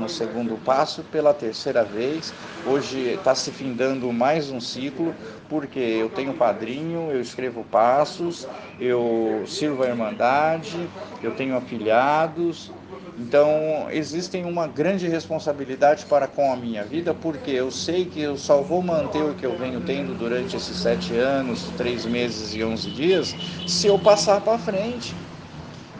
passo 0.65 1.01
pela 1.03 1.33
terceira 1.33 1.81
vez. 1.81 2.33
Hoje 2.69 2.99
está 3.13 3.33
se 3.33 3.51
findando 3.51 4.11
mais 4.11 4.51
um 4.51 4.59
ciclo, 4.59 5.15
porque 5.47 5.79
eu 5.79 6.09
tenho 6.09 6.33
padrinho, 6.33 7.11
eu 7.11 7.21
escrevo 7.21 7.63
passos, 7.65 8.47
eu 8.79 9.43
sirvo 9.47 9.83
a 9.83 9.87
Irmandade, 9.87 10.91
eu 11.21 11.31
tenho 11.33 11.55
afiliados. 11.55 12.73
Então, 13.15 13.87
existem 13.89 14.45
uma 14.45 14.67
grande 14.67 15.07
responsabilidade 15.07 16.05
para 16.05 16.27
com 16.27 16.51
a 16.51 16.55
minha 16.55 16.85
vida, 16.85 17.15
porque 17.15 17.49
eu 17.51 17.71
sei 17.71 18.05
que 18.05 18.21
eu 18.21 18.37
só 18.37 18.61
vou 18.61 18.83
manter 18.83 19.23
o 19.23 19.33
que 19.35 19.45
eu 19.45 19.57
venho 19.57 19.81
tendo 19.81 20.13
durante 20.13 20.55
esses 20.55 20.77
sete 20.77 21.15
anos, 21.15 21.71
três 21.71 22.05
meses 22.05 22.53
e 22.53 22.63
onze 22.63 22.91
dias, 22.91 23.35
se 23.65 23.87
eu 23.87 23.97
passar 23.99 24.41
para 24.41 24.59
frente. 24.59 25.19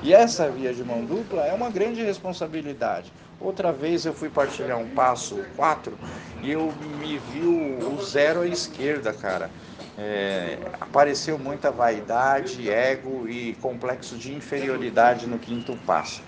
E 0.01 0.13
essa 0.13 0.51
via 0.51 0.73
de 0.73 0.83
mão 0.83 1.05
dupla 1.05 1.45
é 1.45 1.53
uma 1.53 1.69
grande 1.71 2.03
responsabilidade. 2.03 3.13
Outra 3.39 3.72
vez 3.72 4.06
eu 4.06 4.13
fui 4.13 4.29
partilhar 4.29 4.77
um 4.79 4.89
passo 4.89 5.46
4 5.56 6.00
e 6.41 6.50
eu 6.51 6.74
me 6.74 7.17
vi 7.20 7.46
o, 7.46 7.98
zero 8.00 8.41
à 8.41 8.48
esquerda, 8.48 9.13
cara. 9.13 9.53
É, 9.96 10.72
apareceu 10.79 11.38
muita 11.39 11.72
vaidade, 11.72 12.70
ego 12.70 13.27
e 13.27 13.56
complexo 13.56 14.17
de 14.17 14.34
inferioridade 14.34 15.27
no 15.27 15.39
quinto 15.39 15.77
passo. 15.77 16.27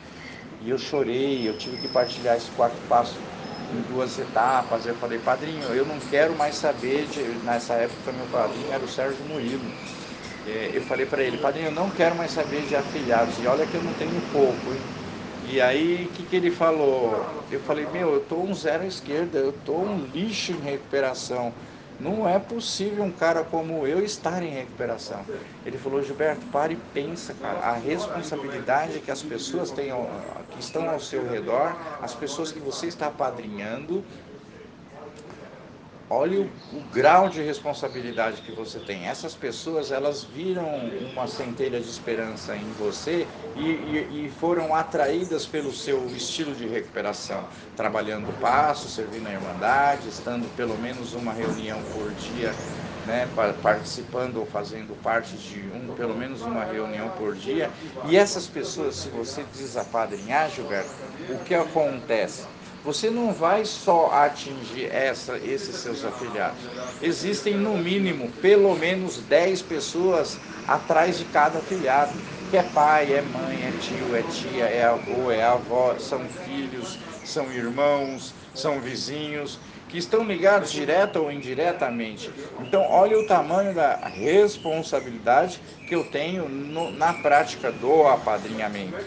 E 0.59 0.69
eu 0.69 0.77
chorei, 0.77 1.47
eu 1.47 1.55
tive 1.57 1.77
que 1.77 1.87
partilhar 1.87 2.35
esse 2.37 2.51
quarto 2.51 2.81
passo 2.83 3.27
em 3.67 3.81
duas 3.83 4.17
etapas. 4.17 4.85
Eu 4.85 4.95
falei, 4.95 5.19
padrinho, 5.19 5.73
eu 5.73 5.85
não 5.85 5.99
quero 6.01 6.35
mais 6.35 6.55
saber 6.57 7.07
de. 7.07 7.39
Nessa 7.39 7.75
época, 7.75 8.11
meu 8.11 8.27
padrinho 8.27 8.71
era 8.73 8.83
o 8.83 8.87
Sérgio 8.87 9.25
Murilo 9.25 9.75
é, 10.43 10.75
eu 10.75 10.81
falei 10.81 11.05
para 11.05 11.23
ele, 11.23 11.37
padrinho, 11.37 11.67
eu 11.67 11.71
não 11.71 11.91
quero 11.91 12.15
mais 12.15 12.31
saber 12.31 12.65
de 12.65 12.75
afiliados, 12.75 13.39
e 13.39 13.47
olha 13.47 13.67
que 13.67 13.75
eu 13.75 13.81
não 13.81 13.93
tenho 13.93 14.21
pouco, 14.21 14.73
hein? 14.73 14.89
E 15.51 15.59
aí, 15.59 16.05
o 16.05 16.13
que, 16.13 16.23
que 16.27 16.35
ele 16.35 16.51
falou? 16.51 17.43
Eu 17.49 17.59
falei, 17.59 17.87
meu, 17.91 18.13
eu 18.13 18.19
tô 18.19 18.35
um 18.35 18.53
zero 18.53 18.83
à 18.83 18.85
esquerda, 18.85 19.39
eu 19.39 19.51
tô 19.51 19.79
um 19.79 20.05
lixo 20.05 20.51
em 20.51 20.59
recuperação. 20.59 21.51
Não 21.99 22.29
é 22.29 22.37
possível 22.37 23.03
um 23.03 23.11
cara 23.11 23.43
como 23.43 23.85
eu 23.87 24.03
estar 24.05 24.43
em 24.43 24.51
recuperação. 24.51 25.25
Ele 25.65 25.77
falou, 25.79 26.03
Gilberto, 26.03 26.45
pare 26.45 26.75
e 26.75 26.77
pensa, 26.77 27.33
cara. 27.33 27.59
A 27.61 27.73
responsabilidade 27.73 28.99
que 28.99 29.09
as 29.09 29.23
pessoas 29.23 29.71
têm, 29.71 29.89
que 30.51 30.59
estão 30.59 30.87
ao 30.87 30.99
seu 30.99 31.27
redor, 31.27 31.75
as 31.99 32.13
pessoas 32.13 32.51
que 32.51 32.59
você 32.59 32.85
está 32.85 33.07
apadrinhando, 33.07 34.05
olhe 36.09 36.37
o, 36.37 36.49
o, 36.75 36.81
grau 36.91 37.29
de 37.29 37.41
responsabilidade 37.41 38.41
que 38.41 38.51
você 38.51 38.79
tem. 38.79 39.05
Essas 39.05 39.35
pessoas, 39.35 39.91
elas 39.91 40.23
viram 40.23 40.67
uma 41.13 41.27
centelha 41.27 41.79
de 41.79 41.87
esperança 41.87 42.55
em 42.55 42.71
você 42.79 43.27
e, 43.55 43.61
e, 43.61 44.25
e, 44.25 44.31
foram 44.39 44.73
atraídas 44.73 45.45
pelo 45.45 45.71
seu 45.71 46.05
estilo 46.07 46.55
de 46.55 46.67
recuperação, 46.67 47.43
trabalhando 47.75 48.31
passo, 48.39 48.89
servindo 48.89 49.27
a 49.27 49.33
Irmandade, 49.33 50.09
estando 50.09 50.47
pelo 50.55 50.77
menos 50.77 51.13
uma 51.13 51.31
reunião 51.31 51.79
por 51.93 52.11
dia, 52.13 52.53
né, 53.05 53.27
participando 53.61 54.37
ou 54.37 54.45
fazendo 54.45 54.99
parte 55.01 55.35
de 55.35 55.59
um, 55.75 55.93
pelo 55.95 56.15
menos 56.15 56.41
uma 56.41 56.63
reunião 56.63 57.09
por 57.17 57.35
dia. 57.35 57.69
E 58.07 58.17
essas 58.17 58.47
pessoas, 58.47 58.95
se 58.95 59.09
você 59.09 59.43
desapadrinhar, 59.53 60.49
Gilberto, 60.49 60.89
o 61.29 61.37
que 61.43 61.53
acontece? 61.53 62.45
Você 62.83 63.09
não 63.09 63.33
vai 63.33 63.65
só 63.65 64.11
atingir 64.11 64.85
essa, 64.85 65.37
esses 65.37 65.75
seus 65.75 66.03
afiliados. 66.03 66.63
Existem 67.01 67.55
no 67.55 67.77
mínimo 67.77 68.31
pelo 68.41 68.75
menos 68.75 69.17
10 69.17 69.61
pessoas 69.63 70.37
atrás 70.67 71.17
de 71.17 71.25
cada 71.25 71.59
afiliado, 71.59 72.13
que 72.49 72.57
é 72.57 72.63
pai, 72.63 73.13
é 73.13 73.21
mãe, 73.21 73.63
é 73.63 73.71
tio, 73.79 74.15
é 74.15 74.23
tia, 74.23 74.65
é 74.65 74.83
avô, 74.83 75.31
é 75.31 75.43
avó, 75.43 75.97
são 75.99 76.27
filhos, 76.29 76.97
são 77.23 77.51
irmãos, 77.51 78.33
são 78.53 78.79
vizinhos 78.79 79.59
que 79.89 79.97
estão 79.97 80.23
ligados 80.23 80.71
direta 80.71 81.19
ou 81.19 81.31
indiretamente. 81.31 82.31
Então, 82.61 82.85
olha 82.89 83.17
o 83.17 83.25
tamanho 83.25 83.73
da 83.73 83.95
responsabilidade 83.95 85.59
que 85.87 85.95
eu 85.95 86.03
tenho 86.03 86.47
no, 86.47 86.91
na 86.91 87.11
prática 87.13 87.71
do 87.71 88.07
apadrinhamento. 88.07 89.03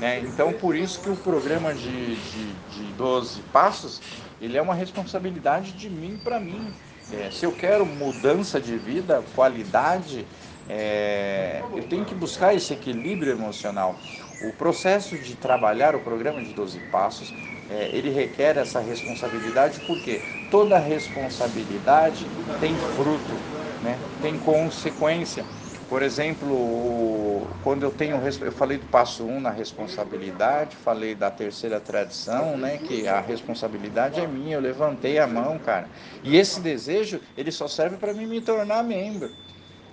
Né? 0.00 0.18
Então, 0.18 0.52
por 0.52 0.74
isso 0.74 1.00
que 1.00 1.08
o 1.08 1.16
programa 1.16 1.72
de, 1.72 2.16
de, 2.16 2.52
de 2.52 2.92
12 2.98 3.40
passos, 3.52 4.02
ele 4.40 4.58
é 4.58 4.62
uma 4.62 4.74
responsabilidade 4.74 5.72
de 5.72 5.88
mim 5.88 6.20
para 6.22 6.40
mim. 6.40 6.74
É, 7.12 7.30
se 7.30 7.44
eu 7.44 7.52
quero 7.52 7.86
mudança 7.86 8.60
de 8.60 8.76
vida, 8.76 9.22
qualidade, 9.36 10.26
é, 10.68 11.62
eu 11.76 11.84
tenho 11.84 12.04
que 12.04 12.14
buscar 12.14 12.54
esse 12.54 12.72
equilíbrio 12.72 13.32
emocional. 13.32 13.94
O 14.42 14.52
processo 14.52 15.16
de 15.16 15.36
trabalhar 15.36 15.94
o 15.94 16.00
programa 16.00 16.42
de 16.42 16.52
12 16.52 16.78
passos 16.90 17.32
é, 17.74 17.90
ele 17.92 18.10
requer 18.10 18.56
essa 18.56 18.78
responsabilidade 18.78 19.80
porque 19.80 20.20
toda 20.48 20.78
responsabilidade 20.78 22.24
tem 22.60 22.74
fruto, 22.76 23.34
né? 23.82 23.98
tem 24.22 24.38
consequência. 24.38 25.44
Por 25.88 26.02
exemplo, 26.02 27.46
quando 27.62 27.82
eu 27.82 27.90
tenho, 27.90 28.16
eu 28.16 28.52
falei 28.52 28.78
do 28.78 28.86
passo 28.86 29.24
1 29.24 29.36
um 29.36 29.40
na 29.40 29.50
responsabilidade, 29.50 30.76
falei 30.76 31.14
da 31.14 31.30
terceira 31.30 31.78
tradição, 31.78 32.56
né, 32.56 32.78
que 32.78 33.06
a 33.06 33.20
responsabilidade 33.20 34.18
é 34.20 34.26
minha, 34.26 34.56
eu 34.56 34.60
levantei 34.60 35.18
a 35.18 35.26
mão, 35.26 35.58
cara. 35.58 35.88
E 36.22 36.36
esse 36.36 36.60
desejo, 36.60 37.20
ele 37.36 37.52
só 37.52 37.68
serve 37.68 37.96
para 37.96 38.14
mim 38.14 38.26
me 38.26 38.40
tornar 38.40 38.82
membro 38.82 39.30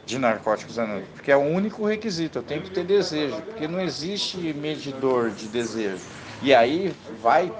de 0.05 0.17
narcóticos 0.17 0.79
anônimos, 0.79 1.09
porque 1.09 1.31
é 1.31 1.37
o 1.37 1.41
único 1.41 1.85
requisito, 1.85 2.39
eu 2.39 2.43
tenho 2.43 2.61
que 2.61 2.71
ter 2.71 2.83
desejo, 2.85 3.41
porque 3.43 3.67
não 3.67 3.79
existe 3.79 4.37
medidor 4.53 5.29
de 5.31 5.47
desejo. 5.47 6.07
E 6.41 6.55
aí 6.55 6.91
vai 7.21 7.53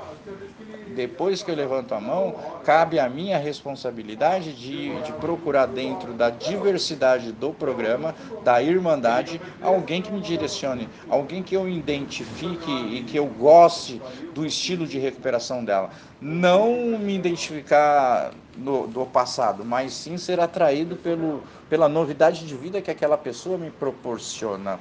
depois 0.96 1.42
que 1.44 1.52
eu 1.52 1.56
levanto 1.56 1.94
a 1.94 2.00
mão, 2.00 2.36
cabe 2.64 3.00
a 3.00 3.10
minha 3.10 3.38
responsabilidade 3.38 4.54
de, 4.54 5.02
de 5.02 5.12
procurar 5.14 5.66
dentro 5.66 6.14
da 6.14 6.30
diversidade 6.30 7.32
do 7.32 7.52
programa, 7.54 8.16
da 8.44 8.62
irmandade, 8.62 9.42
alguém 9.62 10.02
que 10.02 10.12
me 10.12 10.22
direcione, 10.22 10.88
alguém 11.10 11.42
que 11.44 11.56
eu 11.56 11.68
identifique 11.68 12.72
e 12.72 13.04
que 13.04 13.18
eu 13.18 13.26
goste 13.26 14.02
do 14.34 14.46
estilo 14.46 14.86
de 14.86 15.00
recuperação 15.00 15.64
dela. 15.64 15.90
Não 16.22 17.00
me 17.00 17.16
identificar 17.16 18.32
no, 18.56 18.88
do 18.88 19.06
passado, 19.06 19.66
mas 19.66 19.94
sim 19.94 20.18
ser 20.18 20.40
atraído 20.40 20.96
pelo, 20.96 21.44
pela 21.70 21.90
novidade 21.90 22.46
de 22.46 22.56
vida 22.56 22.82
que 22.82 22.92
aquela 22.92 23.18
pessoa 23.18 23.58
me 23.58 23.72
proporciona. 23.72 24.80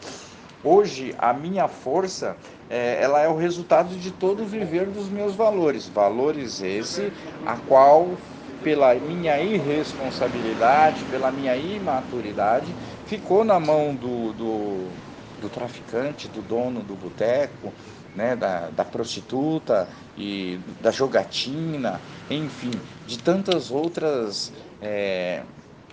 Hoje, 0.62 1.14
a 1.18 1.32
minha 1.32 1.68
força, 1.68 2.36
é, 2.68 3.02
ela 3.02 3.20
é 3.20 3.28
o 3.28 3.36
resultado 3.36 3.96
de 3.96 4.10
todo 4.10 4.42
o 4.42 4.46
viver 4.46 4.90
dos 4.90 5.08
meus 5.08 5.34
valores. 5.34 5.88
Valores 5.88 6.60
esse, 6.60 7.14
a 7.42 7.56
qual, 7.56 8.20
pela 8.62 8.94
minha 8.94 9.40
irresponsabilidade, 9.40 11.06
pela 11.06 11.32
minha 11.32 11.56
imaturidade, 11.56 12.76
ficou 13.06 13.42
na 13.42 13.58
mão 13.58 13.96
do, 13.96 14.34
do, 14.34 14.98
do 15.38 15.48
traficante, 15.48 16.28
do 16.28 16.42
dono 16.42 16.82
do 16.82 16.94
boteco, 16.94 17.74
né, 18.14 18.36
da, 18.36 18.68
da 18.70 18.84
prostituta 18.84 19.88
e 20.14 20.60
da 20.78 20.90
jogatina, 20.90 22.02
enfim, 22.28 22.70
de 23.06 23.18
tantas 23.18 23.70
outras 23.70 24.52
é, 24.78 25.42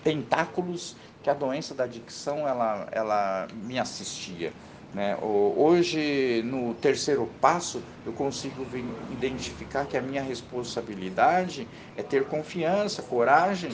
tentáculos 0.02 0.94
que 1.22 1.30
a 1.30 1.34
doença 1.34 1.74
da 1.74 1.84
adicção 1.84 2.46
ela, 2.46 2.88
ela 2.92 3.48
me 3.52 3.78
assistia. 3.78 4.52
Né? 4.92 5.16
Hoje, 5.20 6.42
no 6.44 6.74
terceiro 6.74 7.26
passo, 7.40 7.82
eu 8.06 8.12
consigo 8.12 8.66
identificar 9.10 9.86
que 9.86 9.96
a 9.96 10.02
minha 10.02 10.22
responsabilidade 10.22 11.68
é 11.96 12.02
ter 12.02 12.24
confiança, 12.24 13.02
coragem 13.02 13.72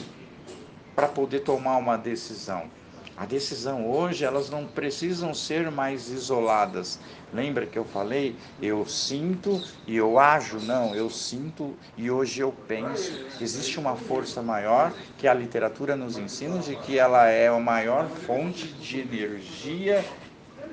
para 0.95 1.07
poder 1.07 1.41
tomar 1.41 1.77
uma 1.77 1.97
decisão. 1.97 2.69
A 3.17 3.25
decisão 3.25 3.89
hoje, 3.89 4.25
elas 4.25 4.49
não 4.49 4.67
precisam 4.67 5.33
ser 5.33 5.71
mais 5.71 6.09
isoladas. 6.09 6.99
Lembra 7.33 7.65
que 7.65 7.79
eu 7.79 7.85
falei? 7.85 8.35
Eu 8.61 8.85
sinto 8.85 9.61
e 9.87 9.95
eu 9.95 10.19
ajo? 10.19 10.59
Não, 10.59 10.93
eu 10.93 11.09
sinto 11.09 11.77
e 11.97 12.11
hoje 12.11 12.41
eu 12.41 12.51
penso. 12.67 13.25
Existe 13.39 13.79
uma 13.79 13.95
força 13.95 14.41
maior 14.41 14.93
que 15.17 15.29
a 15.29 15.33
literatura 15.33 15.95
nos 15.95 16.17
ensina 16.17 16.59
de 16.59 16.75
que 16.75 16.99
ela 16.99 17.27
é 17.27 17.47
a 17.47 17.59
maior 17.59 18.09
fonte 18.09 18.67
de 18.67 18.99
energia 18.99 20.03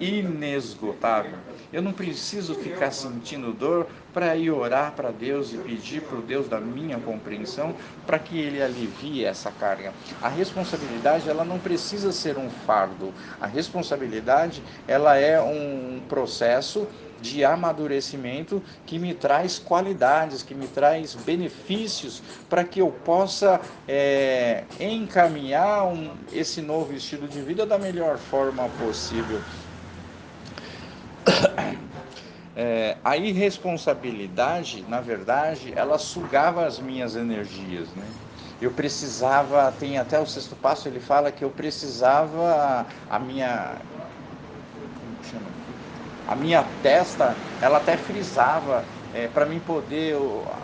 inesgotável. 0.02 1.38
Eu 1.72 1.80
não 1.80 1.92
preciso 1.92 2.54
ficar 2.56 2.90
sentindo 2.90 3.52
dor 3.52 3.86
para 4.12 4.36
ir 4.36 4.50
orar 4.50 4.92
para 4.92 5.10
Deus 5.10 5.52
e 5.52 5.56
pedir 5.58 6.02
para 6.02 6.18
o 6.18 6.22
Deus 6.22 6.48
da 6.48 6.60
minha 6.60 6.98
compreensão 6.98 7.74
para 8.04 8.18
que 8.18 8.38
Ele 8.38 8.60
alivie 8.60 9.24
essa 9.24 9.50
carga. 9.52 9.92
A 10.20 10.28
responsabilidade 10.28 11.28
ela 11.28 11.44
não 11.44 11.58
precisa 11.58 12.10
ser 12.10 12.36
um 12.36 12.50
fardo. 12.50 13.14
A 13.40 13.46
responsabilidade 13.46 14.62
ela 14.88 15.16
é 15.16 15.40
um 15.40 16.00
processo 16.08 16.86
de 17.20 17.44
amadurecimento 17.44 18.60
que 18.84 18.98
me 18.98 19.14
traz 19.14 19.56
qualidades, 19.56 20.42
que 20.42 20.54
me 20.54 20.66
traz 20.66 21.14
benefícios 21.14 22.20
para 22.50 22.64
que 22.64 22.80
eu 22.80 22.88
possa 22.90 23.60
é, 23.86 24.64
encaminhar 24.80 25.86
um, 25.86 26.10
esse 26.32 26.60
novo 26.60 26.92
estilo 26.92 27.28
de 27.28 27.40
vida 27.40 27.64
da 27.64 27.78
melhor 27.78 28.18
forma 28.18 28.68
possível. 28.70 29.40
É, 32.54 32.98
a 33.02 33.16
irresponsabilidade, 33.16 34.84
na 34.86 35.00
verdade, 35.00 35.72
ela 35.74 35.96
sugava 35.96 36.66
as 36.66 36.78
minhas 36.78 37.16
energias, 37.16 37.94
né? 37.94 38.06
Eu 38.60 38.70
precisava, 38.70 39.72
tem 39.72 39.96
até 39.96 40.20
o 40.20 40.26
sexto 40.26 40.54
passo, 40.54 40.86
ele 40.86 41.00
fala 41.00 41.32
que 41.32 41.42
eu 41.42 41.50
precisava 41.50 42.86
a 43.08 43.18
minha 43.18 43.80
a 46.26 46.36
minha 46.36 46.62
testa, 46.62 47.36
ela 47.60 47.78
até 47.78 47.96
frisava 47.96 48.84
é, 49.12 49.26
para 49.28 49.44
mim 49.44 49.58
poder 49.58 50.14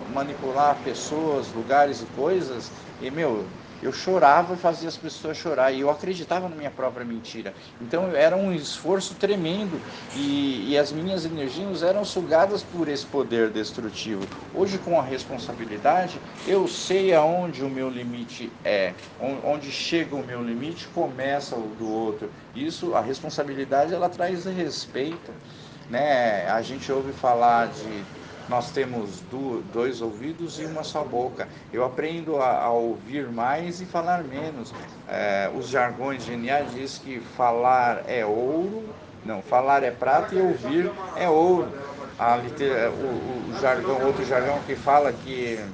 manipular 0.06 0.76
pessoas, 0.82 1.52
lugares 1.52 2.02
e 2.02 2.06
coisas. 2.06 2.70
E 3.00 3.10
meu, 3.10 3.46
eu 3.82 3.92
chorava 3.92 4.54
e 4.54 4.56
fazia 4.56 4.88
as 4.88 4.96
pessoas 4.96 5.36
chorar 5.36 5.72
e 5.72 5.80
eu 5.80 5.90
acreditava 5.90 6.48
na 6.48 6.56
minha 6.56 6.70
própria 6.70 7.04
mentira. 7.04 7.54
Então 7.80 8.08
era 8.14 8.36
um 8.36 8.52
esforço 8.52 9.14
tremendo 9.14 9.80
e, 10.16 10.72
e, 10.72 10.78
as 10.78 10.92
minhas 10.92 11.24
energias 11.24 11.82
eram 11.82 12.04
sugadas 12.04 12.62
por 12.62 12.88
esse 12.88 13.06
poder 13.06 13.50
destrutivo. 13.50 14.26
Hoje, 14.54 14.78
com 14.78 14.98
a 14.98 15.02
responsabilidade, 15.02 16.18
eu 16.46 16.66
sei 16.66 17.14
aonde 17.14 17.62
o 17.62 17.70
meu 17.70 17.88
limite 17.88 18.50
é, 18.64 18.92
onde 19.44 19.70
chega 19.70 20.14
o 20.14 20.24
meu 20.24 20.42
limite, 20.42 20.88
começa 20.88 21.56
o 21.56 21.68
do 21.78 21.88
outro. 21.88 22.30
Isso, 22.54 22.94
a 22.94 23.00
responsabilidade, 23.00 23.94
ela 23.94 24.08
traz 24.08 24.44
respeito. 24.44 25.32
Né? 25.90 26.48
A 26.50 26.60
gente 26.60 26.90
ouve 26.92 27.12
falar 27.12 27.68
de 27.68 28.04
nós 28.48 28.70
temos 28.70 29.22
dois 29.72 30.00
ouvidos 30.00 30.58
e 30.58 30.64
uma 30.64 30.82
só 30.82 31.04
boca. 31.04 31.48
Eu 31.72 31.84
aprendo 31.84 32.40
a, 32.40 32.62
a 32.64 32.70
ouvir 32.70 33.28
mais 33.28 33.80
e 33.80 33.84
falar 33.84 34.24
menos. 34.24 34.72
É, 35.06 35.50
os 35.54 35.68
jargões 35.68 36.24
geniais 36.24 36.72
diz 36.72 36.98
que 36.98 37.20
falar 37.36 38.04
é 38.06 38.24
ouro, 38.24 38.88
não, 39.24 39.42
falar 39.42 39.82
é 39.82 39.90
prata 39.90 40.34
e 40.34 40.40
ouvir 40.40 40.90
é 41.14 41.28
ouro. 41.28 41.68
A, 42.18 42.36
o, 42.36 43.50
o 43.50 43.60
jargão, 43.60 44.02
outro 44.02 44.24
jargão 44.24 44.60
que 44.64 44.74
fala 44.74 45.12
que 45.12 45.64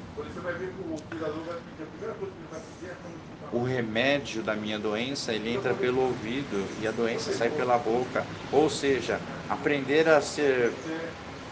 o 3.51 3.63
remédio 3.63 4.43
da 4.43 4.55
minha 4.55 4.79
doença 4.79 5.33
ele 5.33 5.55
entra 5.55 5.73
pelo 5.73 6.03
ouvido 6.03 6.69
e 6.83 6.87
a 6.87 6.91
doença 6.91 7.33
sai 7.33 7.51
pela 7.51 7.79
boca. 7.79 8.27
Ou 8.51 8.69
seja, 8.69 9.21
aprender 9.49 10.09
a 10.09 10.21
ser 10.21 10.73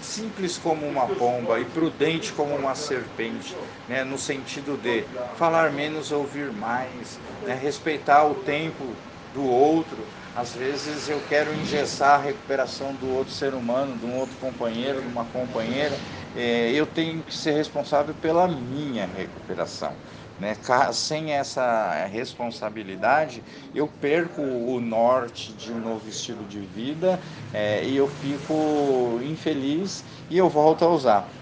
simples 0.02 0.58
como 0.58 0.86
uma 0.86 1.08
pomba 1.08 1.60
e 1.60 1.66
prudente 1.66 2.32
como 2.32 2.54
uma 2.54 2.74
serpente, 2.74 3.58
né? 3.86 4.04
no 4.04 4.18
sentido 4.18 4.76
de 4.76 5.08
falar 5.32 5.72
menos, 5.72 6.10
ouvir 6.10 6.52
mais, 6.52 7.20
né? 7.44 7.54
respeitar 7.54 8.24
o 8.26 8.34
tempo 8.34 9.02
do 9.30 9.44
outro. 9.44 10.10
Às 10.34 10.54
vezes 10.54 11.08
eu 11.08 11.22
quero 11.22 11.54
engessar 11.54 12.18
a 12.20 12.22
recuperação 12.22 12.94
do 12.96 13.08
outro 13.08 13.32
ser 13.32 13.54
humano, 13.54 13.98
de 13.98 14.04
um 14.06 14.14
outro 14.16 14.38
companheiro, 14.38 15.02
de 15.02 15.08
uma 15.08 15.24
companheira. 15.26 16.02
É, 16.34 16.70
eu 16.72 16.86
tenho 16.86 17.22
que 17.24 17.34
ser 17.34 17.52
responsável 17.52 18.14
pela 18.14 18.46
minha 18.48 19.06
recuperação. 19.06 20.00
Né? 20.42 20.57
Sem 20.92 21.33
essa 21.33 22.05
responsabilidade, 22.07 23.44
eu 23.72 23.87
perco 23.88 24.42
o 24.42 24.81
norte 24.81 25.55
de 25.55 25.72
um 25.72 25.81
novo 25.81 26.09
estilo 26.09 26.44
de 26.44 26.61
vida 26.66 27.20
é, 27.52 27.87
e 27.87 27.94
eu 27.96 28.09
fico 28.09 29.20
infeliz 29.22 30.05
e 30.28 30.37
eu 30.37 30.48
volto 30.50 30.85
a 30.85 30.88
usar. 30.88 31.33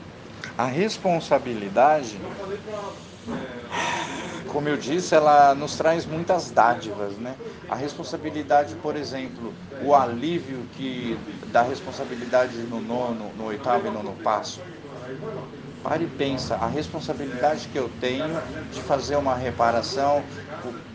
A 0.56 0.66
responsabilidade, 0.66 2.30
como 4.46 4.68
eu 4.68 4.76
disse, 4.76 5.14
ela 5.14 5.54
nos 5.54 5.76
traz 5.76 6.04
muitas 6.06 6.50
dádivas, 6.50 7.16
né? 7.18 7.38
A 7.66 7.74
responsabilidade, 7.76 8.76
por 8.76 8.96
exemplo, 8.96 9.56
o 9.78 9.94
alívio 9.94 10.66
que 10.68 11.24
da 11.46 11.62
responsabilidade 11.62 12.66
no 12.66 12.80
nono, 12.80 13.32
no 13.34 13.44
oitavo 13.44 13.86
e 13.86 13.90
nono 13.90 14.16
passo 14.16 14.68
Pare 15.82 16.04
e 16.04 16.08
pensa 16.08 16.56
a 16.56 16.68
responsabilidade 16.68 17.68
que 17.68 17.78
eu 17.78 17.88
tenho 17.88 18.42
de 18.68 18.82
fazer 18.82 19.16
uma 19.16 19.34
reparação 19.34 20.26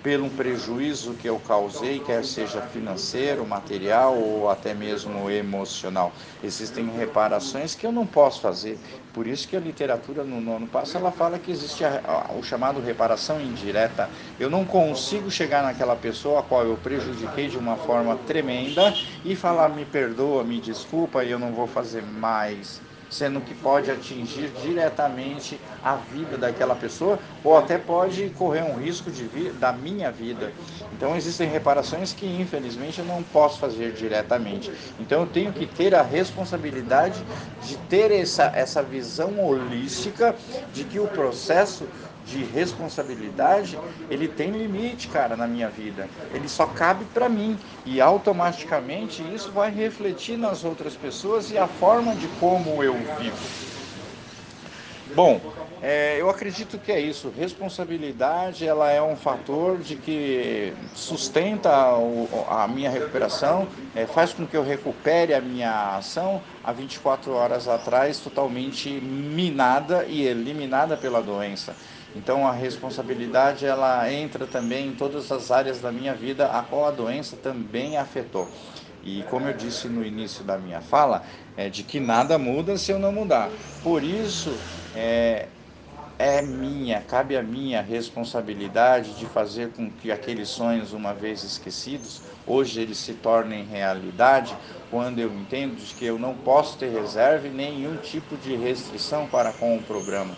pelo 0.04 0.30
prejuízo 0.32 1.16
que 1.16 1.28
eu 1.28 1.40
causei, 1.40 2.00
quer 2.02 2.24
seja 2.24 2.62
financeiro, 2.62 3.44
material 3.48 4.16
ou 4.20 4.48
até 4.48 4.76
mesmo 4.76 5.28
emocional. 5.28 6.16
Existem 6.42 6.88
reparações 6.92 7.74
que 7.74 7.86
eu 7.88 7.92
não 7.92 8.06
posso 8.06 8.42
fazer. 8.42 8.80
Por 9.12 9.26
isso 9.26 9.48
que 9.48 9.56
a 9.56 9.60
literatura 9.60 10.24
no 10.24 10.40
nono 10.40 10.68
passo 10.68 10.98
ela 10.98 11.12
fala 11.12 11.40
que 11.40 11.50
existe 11.52 11.84
a, 11.84 12.28
a, 12.30 12.34
o 12.36 12.44
chamado 12.44 12.80
reparação 12.80 13.42
indireta. 13.42 14.12
Eu 14.38 14.52
não 14.52 14.66
consigo 14.68 15.32
chegar 15.32 15.64
naquela 15.64 15.96
pessoa 15.96 16.42
a 16.42 16.44
qual 16.44 16.64
eu 16.64 16.78
prejudiquei 16.78 17.48
de 17.50 17.58
uma 17.58 17.78
forma 17.78 18.16
tremenda 18.16 18.96
e 19.24 19.36
falar 19.36 19.70
me 19.70 19.86
perdoa, 19.86 20.44
me 20.44 20.62
desculpa, 20.62 21.24
e 21.26 21.32
eu 21.32 21.40
não 21.40 21.54
vou 21.56 21.66
fazer 21.68 22.04
mais 22.04 22.84
sendo 23.18 23.40
que 23.42 23.54
pode 23.54 23.90
atingir 23.90 24.52
diretamente 24.62 25.60
a 25.84 25.96
vida 25.96 26.38
daquela 26.38 26.76
pessoa 26.76 27.18
ou 27.44 27.58
até 27.58 27.78
pode 27.78 28.30
correr 28.32 28.64
um 28.64 28.76
risco 28.76 29.10
de 29.10 29.26
da 29.54 29.72
minha 29.72 30.12
vida. 30.12 30.52
Então 30.94 31.16
existem 31.16 31.50
reparações 31.50 32.14
que 32.14 32.26
infelizmente 32.26 33.00
eu 33.00 33.06
não 33.06 33.24
posso 33.24 33.60
fazer 33.60 33.92
diretamente. 33.94 34.72
Então 35.00 35.22
eu 35.22 35.28
tenho 35.28 35.52
que 35.52 35.66
ter 35.66 35.96
a 35.96 36.02
responsabilidade 36.02 37.24
de 37.64 37.78
ter 37.78 38.12
essa, 38.12 38.52
essa 38.54 38.84
visão 38.84 39.40
holística 39.40 40.36
de 40.74 40.84
que 40.84 41.00
o 41.00 41.08
processo 41.08 41.88
de 42.26 42.44
responsabilidade, 42.44 43.78
ele 44.10 44.28
tem 44.28 44.52
limite, 44.52 45.08
cara, 45.08 45.36
na 45.36 45.48
minha 45.48 45.70
vida. 45.70 46.10
Ele 46.34 46.50
só 46.50 46.66
cabe 46.66 47.06
para 47.14 47.30
mim 47.30 47.58
e 47.86 48.02
automaticamente 48.02 49.24
isso 49.34 49.52
vai 49.52 49.72
refletir 49.72 50.38
nas 50.38 50.64
outras 50.64 50.96
pessoas 50.96 51.52
e 51.52 51.58
a 51.58 51.68
forma 51.68 52.16
de 52.16 52.28
como 52.40 52.84
eu 52.84 52.94
vivo. 53.20 53.76
Bom, 55.14 55.40
é, 55.82 56.20
eu 56.20 56.30
acredito 56.30 56.80
que 56.80 56.92
é 56.92 57.00
isso. 57.00 57.32
Responsabilidade, 57.38 58.68
ela 58.68 58.92
é 58.92 59.02
um 59.02 59.16
fator 59.16 59.78
de 59.78 59.96
que 59.96 60.74
sustenta 60.96 61.96
o, 61.96 62.28
a 62.50 62.68
minha 62.68 62.90
recuperação, 62.90 63.68
é, 63.96 64.06
faz 64.08 64.34
com 64.34 64.48
que 64.48 64.58
eu 64.58 64.64
recupere 64.64 65.34
a 65.34 65.40
minha 65.40 65.96
ação 65.96 66.42
há 66.64 66.72
24 66.72 67.32
horas 67.32 67.68
atrás 67.68 68.20
totalmente 68.20 68.90
minada 68.90 70.06
e 70.06 70.24
eliminada 70.24 70.98
pela 70.98 71.22
doença. 71.22 71.76
Então 72.16 72.48
a 72.48 72.54
responsabilidade 72.54 73.66
ela 73.66 74.12
entra 74.12 74.48
também 74.48 74.88
em 74.88 74.96
todas 74.96 75.32
as 75.32 75.52
áreas 75.52 75.82
da 75.82 75.92
minha 75.92 76.16
vida 76.16 76.48
a 76.48 76.64
qual 76.64 76.86
a 76.86 76.92
doença 76.92 77.36
também 77.36 77.98
afetou. 77.98 78.50
E 79.04 79.24
como 79.24 79.48
eu 79.50 79.54
disse 79.54 79.90
no 79.90 80.04
início 80.04 80.44
da 80.44 80.58
minha 80.58 80.82
fala, 80.82 81.24
é 81.56 81.70
de 81.70 81.84
que 81.84 82.00
nada 82.00 82.40
muda 82.40 82.78
se 82.78 82.92
eu 82.92 82.98
não 82.98 83.12
mudar. 83.12 83.52
Por 83.84 84.04
isso, 84.04 84.64
é, 84.94 85.50
é 86.18 86.42
minha, 86.42 87.02
cabe 87.02 87.36
a 87.36 87.44
minha 87.44 87.82
responsabilidade 87.82 89.16
de 89.16 89.28
fazer 89.28 89.74
com 89.74 89.92
que 89.92 90.12
aqueles 90.12 90.50
sonhos, 90.50 90.94
uma 90.94 91.14
vez 91.14 91.44
esquecidos, 91.44 92.24
hoje 92.46 92.82
eles 92.82 92.98
se 92.98 93.16
tornem 93.16 93.66
realidade, 93.66 94.58
quando 94.90 95.20
eu 95.20 95.34
entendo 95.36 95.76
que 95.94 96.06
eu 96.06 96.18
não 96.18 96.38
posso 96.38 96.78
ter 96.78 96.90
reserva 96.90 97.48
e 97.48 97.52
nenhum 97.52 97.98
tipo 97.98 98.38
de 98.38 98.56
restrição 98.56 99.28
para 99.28 99.52
com 99.52 99.78
o 99.78 99.84
programa. 99.84 100.38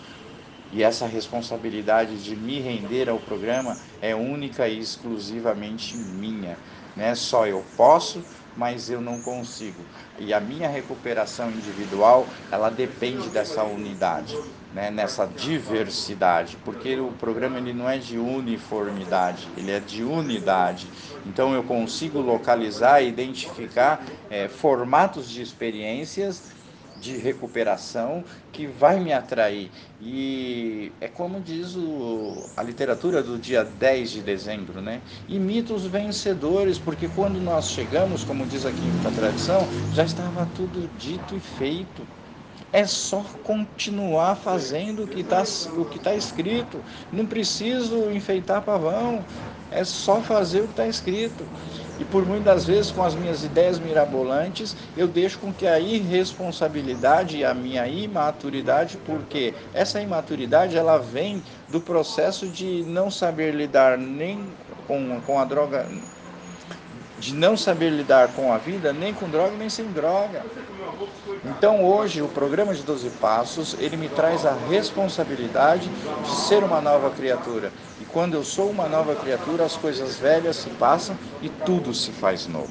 E 0.73 0.83
essa 0.83 1.07
responsabilidade 1.07 2.21
de 2.23 2.35
me 2.35 2.59
render 2.59 3.09
ao 3.09 3.19
programa 3.19 3.77
é 4.01 4.13
única 4.13 4.67
e 4.67 4.79
exclusivamente 4.79 5.95
minha. 5.97 6.57
Né? 6.95 7.13
Só 7.15 7.45
eu 7.47 7.63
posso, 7.77 8.23
mas 8.57 8.89
eu 8.89 8.99
não 8.99 9.21
consigo. 9.21 9.81
E 10.19 10.33
a 10.33 10.39
minha 10.39 10.67
recuperação 10.67 11.49
individual, 11.51 12.27
ela 12.51 12.69
depende 12.69 13.29
dessa 13.29 13.63
unidade, 13.63 14.35
né? 14.73 14.89
nessa 14.89 15.25
diversidade, 15.27 16.57
porque 16.65 16.99
o 16.99 17.11
programa 17.11 17.59
ele 17.59 17.73
não 17.73 17.87
é 17.87 17.99
de 17.99 18.17
uniformidade, 18.17 19.47
ele 19.55 19.71
é 19.71 19.79
de 19.79 20.03
unidade. 20.03 20.87
Então 21.25 21.53
eu 21.53 21.63
consigo 21.63 22.19
localizar 22.19 23.01
identificar 23.01 24.03
é, 24.29 24.47
formatos 24.47 25.29
de 25.29 25.41
experiências 25.41 26.56
de 27.01 27.17
recuperação 27.17 28.23
que 28.51 28.67
vai 28.67 28.99
me 28.99 29.13
atrair. 29.13 29.69
E 30.01 30.91
é 30.99 31.07
como 31.07 31.39
diz 31.39 31.75
o, 31.75 32.49
a 32.55 32.63
literatura 32.63 33.21
do 33.21 33.37
dia 33.37 33.63
10 33.63 34.11
de 34.11 34.21
dezembro, 34.21 34.81
né? 34.81 35.01
Imita 35.27 35.73
os 35.73 35.85
vencedores, 35.85 36.77
porque 36.77 37.07
quando 37.07 37.39
nós 37.39 37.69
chegamos, 37.69 38.23
como 38.23 38.45
diz 38.45 38.65
aqui 38.65 38.89
a 39.05 39.11
tradição, 39.11 39.67
já 39.93 40.03
estava 40.03 40.45
tudo 40.55 40.89
dito 40.97 41.35
e 41.35 41.39
feito. 41.39 42.07
É 42.71 42.85
só 42.85 43.23
continuar 43.43 44.35
fazendo 44.35 45.03
o 45.03 45.07
que 45.07 45.21
está 45.21 45.43
tá 46.03 46.15
escrito. 46.15 46.83
Não 47.11 47.25
preciso 47.25 48.11
enfeitar 48.11 48.61
pavão. 48.61 49.23
É 49.69 49.83
só 49.83 50.21
fazer 50.21 50.61
o 50.61 50.65
que 50.65 50.73
está 50.73 50.87
escrito. 50.87 51.43
E 51.99 52.05
por 52.05 52.25
muitas 52.25 52.65
vezes, 52.65 52.91
com 52.91 53.03
as 53.03 53.15
minhas 53.15 53.43
ideias 53.43 53.79
mirabolantes, 53.79 54.75
eu 54.95 55.07
deixo 55.07 55.39
com 55.39 55.53
que 55.53 55.65
a 55.65 55.79
irresponsabilidade 55.79 57.37
e 57.37 57.43
a 57.43 57.53
minha 57.53 57.87
imaturidade, 57.87 58.97
porque 58.97 59.55
essa 59.73 59.99
imaturidade 60.01 60.77
ela 60.77 60.97
vem 60.97 61.43
do 61.67 61.81
processo 61.81 62.47
de 62.47 62.83
não 62.83 63.09
saber 63.09 63.53
lidar 63.53 63.97
nem 63.97 64.55
com, 64.85 65.21
com 65.21 65.39
a 65.39 65.45
droga, 65.45 65.89
de 67.19 67.33
não 67.33 67.57
saber 67.57 67.89
lidar 67.89 68.29
com 68.29 68.51
a 68.51 68.57
vida, 68.57 68.93
nem 68.93 69.13
com 69.13 69.29
droga, 69.29 69.55
nem 69.57 69.69
sem 69.69 69.85
droga. 69.87 70.45
Então 71.45 71.83
hoje 71.83 72.21
o 72.21 72.27
programa 72.27 72.73
de 72.73 72.83
12 72.83 73.09
Passos, 73.21 73.75
ele 73.79 73.97
me 73.97 74.09
traz 74.09 74.45
a 74.45 74.53
responsabilidade 74.69 75.89
de 75.89 76.35
ser 76.47 76.63
uma 76.63 76.81
nova 76.81 77.09
criatura. 77.09 77.71
E 77.99 78.05
quando 78.05 78.35
eu 78.35 78.43
sou 78.43 78.69
uma 78.69 78.87
nova 78.87 79.15
criatura, 79.15 79.65
as 79.65 79.75
coisas 79.75 80.17
velhas 80.17 80.57
se 80.57 80.69
passam 80.71 81.17
e 81.41 81.49
tudo 81.49 81.93
se 81.93 82.11
faz 82.11 82.47
novo. 82.47 82.69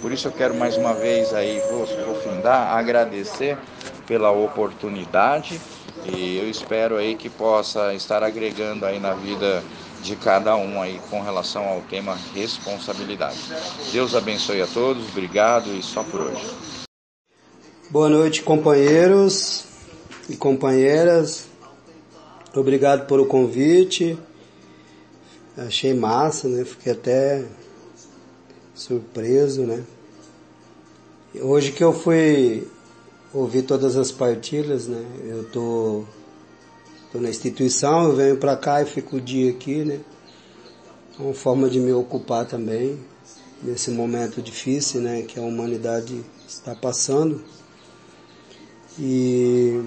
Por 0.00 0.12
isso 0.12 0.28
eu 0.28 0.32
quero 0.32 0.54
mais 0.54 0.76
uma 0.76 0.92
vez 0.94 1.32
aí, 1.32 1.60
vou, 1.70 1.86
vou 1.86 2.16
agradecer 2.50 3.56
pela 4.06 4.30
oportunidade 4.30 5.60
e 6.04 6.38
eu 6.38 6.48
espero 6.48 6.96
aí 6.96 7.16
que 7.16 7.28
possa 7.28 7.94
estar 7.94 8.22
agregando 8.22 8.84
aí 8.86 9.00
na 9.00 9.14
vida 9.14 9.62
de 10.02 10.16
cada 10.16 10.56
um 10.56 10.80
aí 10.80 11.00
com 11.10 11.20
relação 11.20 11.66
ao 11.66 11.80
tema 11.82 12.16
responsabilidade. 12.34 13.38
Deus 13.92 14.14
abençoe 14.14 14.62
a 14.62 14.66
todos, 14.66 15.08
obrigado 15.08 15.74
e 15.74 15.82
só 15.82 16.02
por 16.02 16.20
hoje. 16.20 16.44
Boa 17.90 18.08
noite, 18.08 18.42
companheiros 18.42 19.64
e 20.28 20.36
companheiras. 20.36 21.46
Obrigado 22.54 23.06
pelo 23.06 23.26
convite. 23.26 24.18
Achei 25.56 25.94
massa, 25.94 26.48
né? 26.48 26.64
Fiquei 26.64 26.92
até 26.92 27.44
surpreso, 28.74 29.62
né? 29.62 29.84
Hoje 31.40 31.72
que 31.72 31.84
eu 31.84 31.92
fui 31.92 32.66
ouvir 33.32 33.62
todas 33.62 33.96
as 33.96 34.10
partilhas, 34.10 34.86
né? 34.86 35.04
Eu 35.24 35.44
tô 35.44 36.04
Estou 37.16 37.22
na 37.22 37.30
instituição, 37.30 38.04
eu 38.04 38.14
venho 38.14 38.36
para 38.36 38.54
cá 38.58 38.82
e 38.82 38.84
fico 38.84 39.16
o 39.16 39.20
dia 39.22 39.50
aqui, 39.50 39.82
né? 39.86 40.00
É 41.18 41.22
uma 41.22 41.32
forma 41.32 41.66
de 41.66 41.80
me 41.80 41.90
ocupar 41.90 42.44
também 42.44 42.98
nesse 43.62 43.90
momento 43.90 44.42
difícil, 44.42 45.00
né? 45.00 45.22
Que 45.22 45.38
a 45.38 45.42
humanidade 45.42 46.22
está 46.46 46.74
passando. 46.74 47.42
E 48.98 49.82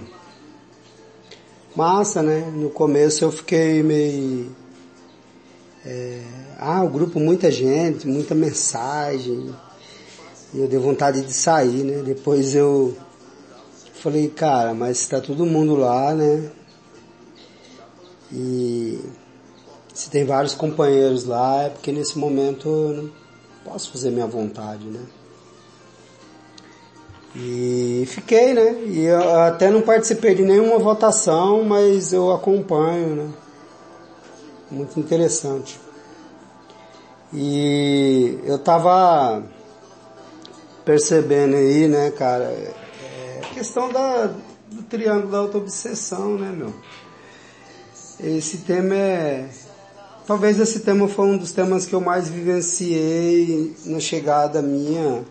massa, 1.76 2.24
né? 2.24 2.52
No 2.52 2.72
começo 2.72 3.24
eu 3.24 3.32
fiquei 3.32 3.84
meio 3.84 4.50
é... 5.86 6.24
ah, 6.58 6.84
o 6.84 6.90
grupo 6.90 7.20
muita 7.20 7.52
gente, 7.52 8.08
muita 8.08 8.34
mensagem. 8.34 9.54
E 10.52 10.60
eu 10.60 10.68
dei 10.68 10.80
vontade 10.80 11.22
de 11.22 11.32
sair, 11.32 11.84
né? 11.84 12.02
Depois 12.04 12.56
eu 12.56 12.98
falei, 13.94 14.30
cara, 14.30 14.74
mas 14.74 15.00
está 15.00 15.22
todo 15.22 15.46
mundo 15.46 15.76
lá, 15.76 16.16
né? 16.16 16.54
E 18.32 19.00
se 19.94 20.10
tem 20.10 20.26
vários 20.26 20.54
companheiros 20.54 21.26
lá, 21.26 21.64
é 21.64 21.70
porque 21.70 21.92
nesse 21.92 22.18
momento 22.18 22.68
eu 22.68 23.04
não 23.04 23.10
posso 23.66 23.92
fazer 23.92 24.12
minha 24.12 24.28
vontade, 24.28 24.86
né? 24.86 25.02
E 27.36 28.04
fiquei, 28.08 28.54
né? 28.54 28.84
E 28.86 29.06
eu 29.06 29.40
até 29.42 29.70
não 29.70 29.82
participei 29.82 30.34
de 30.34 30.44
nenhuma 30.44 30.80
votação, 30.80 31.64
mas 31.64 32.12
eu 32.12 32.32
acompanho, 32.32 33.16
né? 33.16 33.30
Muito 34.72 35.00
interessante. 35.00 35.80
E 37.34 38.40
eu 38.44 38.58
tava 38.58 39.44
percebendo 40.84 41.56
aí, 41.56 41.88
né, 41.88 42.10
cara, 42.10 42.46
é 42.46 43.42
questão 43.54 43.92
da, 43.92 44.32
do 44.72 44.82
triângulo 44.84 45.32
da 45.32 45.38
auto-obsessão, 45.40 46.36
né, 46.36 46.52
meu? 46.52 46.74
Esse 48.22 48.58
tema 48.58 48.96
é. 48.96 49.50
Talvez 50.28 50.60
esse 50.60 50.82
tema 50.82 51.08
foi 51.08 51.26
um 51.26 51.38
dos 51.38 51.54
temas 51.54 51.86
que 51.86 51.96
eu 51.96 52.02
mais 52.02 52.28
vivenciei 52.28 53.74
na 53.86 54.00
chegada 54.00 54.62
minha 54.62 55.24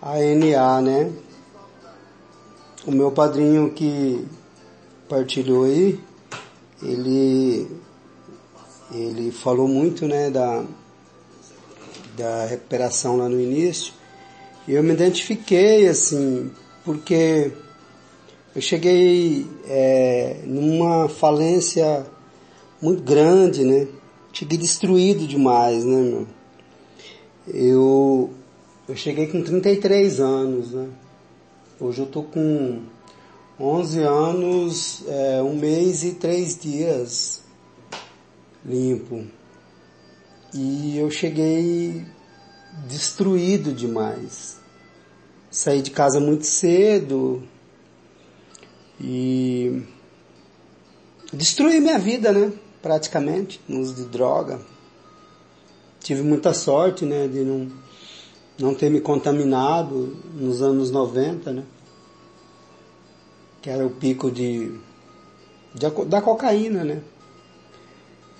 à 0.00 0.14
NA, 0.16 0.80
né? 0.80 1.12
O 2.86 2.90
meu 2.90 3.12
padrinho 3.12 3.70
que 3.70 4.26
partilhou 5.08 5.64
aí, 5.64 6.00
ele, 6.82 7.68
ele 8.90 9.30
falou 9.30 9.68
muito, 9.68 10.08
né, 10.08 10.30
da, 10.30 10.64
da 12.16 12.46
recuperação 12.46 13.18
lá 13.18 13.28
no 13.28 13.38
início. 13.38 13.92
E 14.66 14.72
eu 14.72 14.82
me 14.82 14.94
identifiquei, 14.94 15.86
assim, 15.86 16.50
porque 16.82 17.52
eu 18.54 18.60
cheguei 18.60 19.46
é, 19.66 20.42
numa 20.44 21.08
falência 21.08 22.06
muito 22.80 23.02
grande, 23.02 23.64
né? 23.64 23.88
Cheguei 24.32 24.56
destruído 24.56 25.26
demais, 25.26 25.84
né, 25.84 26.02
meu? 26.02 26.26
Eu, 27.48 28.30
eu 28.88 28.94
cheguei 28.94 29.26
com 29.26 29.42
33 29.42 30.20
anos, 30.20 30.70
né? 30.70 30.88
Hoje 31.80 32.00
eu 32.00 32.06
tô 32.06 32.22
com 32.22 32.82
11 33.58 34.00
anos, 34.00 35.02
é, 35.08 35.42
um 35.42 35.56
mês 35.56 36.04
e 36.04 36.12
três 36.12 36.56
dias 36.56 37.42
limpo. 38.64 39.24
E 40.54 40.96
eu 40.96 41.10
cheguei 41.10 42.04
destruído 42.86 43.72
demais. 43.72 44.58
Saí 45.50 45.82
de 45.82 45.90
casa 45.90 46.20
muito 46.20 46.46
cedo, 46.46 47.42
e 49.00 49.82
destruí 51.32 51.80
minha 51.80 51.98
vida, 51.98 52.32
né? 52.32 52.52
Praticamente, 52.82 53.60
no 53.68 53.80
uso 53.80 53.94
de 53.94 54.04
droga. 54.04 54.60
Tive 56.00 56.22
muita 56.22 56.52
sorte, 56.52 57.04
né? 57.04 57.26
De 57.26 57.40
não, 57.40 57.70
não 58.58 58.74
ter 58.74 58.90
me 58.90 59.00
contaminado 59.00 60.16
nos 60.34 60.62
anos 60.62 60.90
90, 60.90 61.52
né? 61.52 61.64
Que 63.62 63.70
era 63.70 63.86
o 63.86 63.90
pico 63.90 64.30
de, 64.30 64.72
da 66.06 66.20
cocaína, 66.20 66.84
né? 66.84 67.02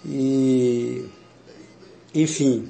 E 0.05 1.09
enfim. 2.14 2.69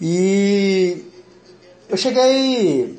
E 0.00 1.04
eu 1.88 1.96
cheguei 1.96 2.98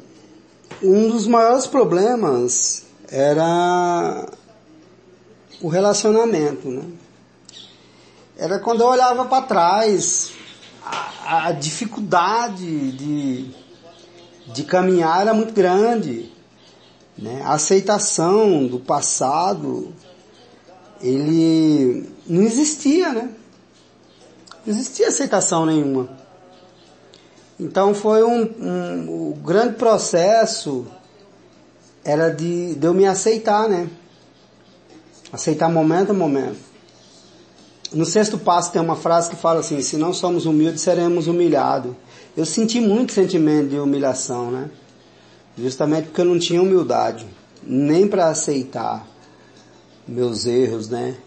um 0.82 1.10
dos 1.10 1.28
maiores 1.28 1.68
problemas 1.68 2.86
era 3.12 4.26
o 5.62 5.67
relacionamento, 5.67 6.69
né? 6.69 6.84
Era 8.38 8.60
quando 8.60 8.82
eu 8.82 8.88
olhava 8.88 9.26
para 9.26 9.43
trás, 9.45 10.32
a, 10.86 11.48
a, 11.48 11.52
dificuldade 11.52 12.91
de, 12.91 13.52
de 14.54 14.63
caminhar 14.63 15.22
era 15.22 15.34
muito 15.34 15.54
grande, 15.54 16.32
né? 17.17 17.41
A 17.43 17.54
aceitação 17.54 18.65
do 18.67 18.80
passado, 18.80 19.93
ele 21.02 22.10
não 22.26 22.43
existia, 22.43 23.12
né? 23.12 23.30
Não 24.65 24.74
existia 24.74 25.08
aceitação 25.08 25.65
nenhuma. 25.65 26.10
Então 27.60 27.93
foi 27.93 28.24
um, 28.24 28.43
um, 28.43 29.32
um 29.32 29.41
grande 29.41 29.76
processo 29.76 30.88
era 32.04 32.30
de, 32.30 32.76
de 32.76 32.88
eu 32.88 32.94
me 32.94 33.06
aceitar, 33.06 33.68
né? 33.68 33.90
Aceitar 35.32 35.70
momento 35.70 36.12
a 36.12 36.14
momento. 36.14 36.58
No 37.92 38.06
sexto 38.06 38.38
passo 38.38 38.72
tem 38.72 38.82
uma 38.82 38.96
frase 38.96 39.30
que 39.30 39.36
fala 39.36 39.60
assim: 39.60 39.82
se 39.82 39.98
não 39.98 40.14
somos 40.14 40.46
humildes, 40.46 40.82
seremos 40.82 41.28
humilhados. 41.28 41.94
Eu 42.38 42.46
senti 42.46 42.80
muito 42.80 43.14
sentimento 43.14 43.70
de 43.70 43.80
humilhação, 43.80 44.52
né? 44.52 44.70
Justamente 45.58 46.06
porque 46.06 46.22
eu 46.22 46.26
não 46.26 46.40
tinha 46.40 46.62
humildade, 46.62 47.28
nem 47.64 48.08
para 48.08 48.30
aceitar 48.30 49.06
meus 50.08 50.46
erros, 50.46 50.90
né? 50.90 51.18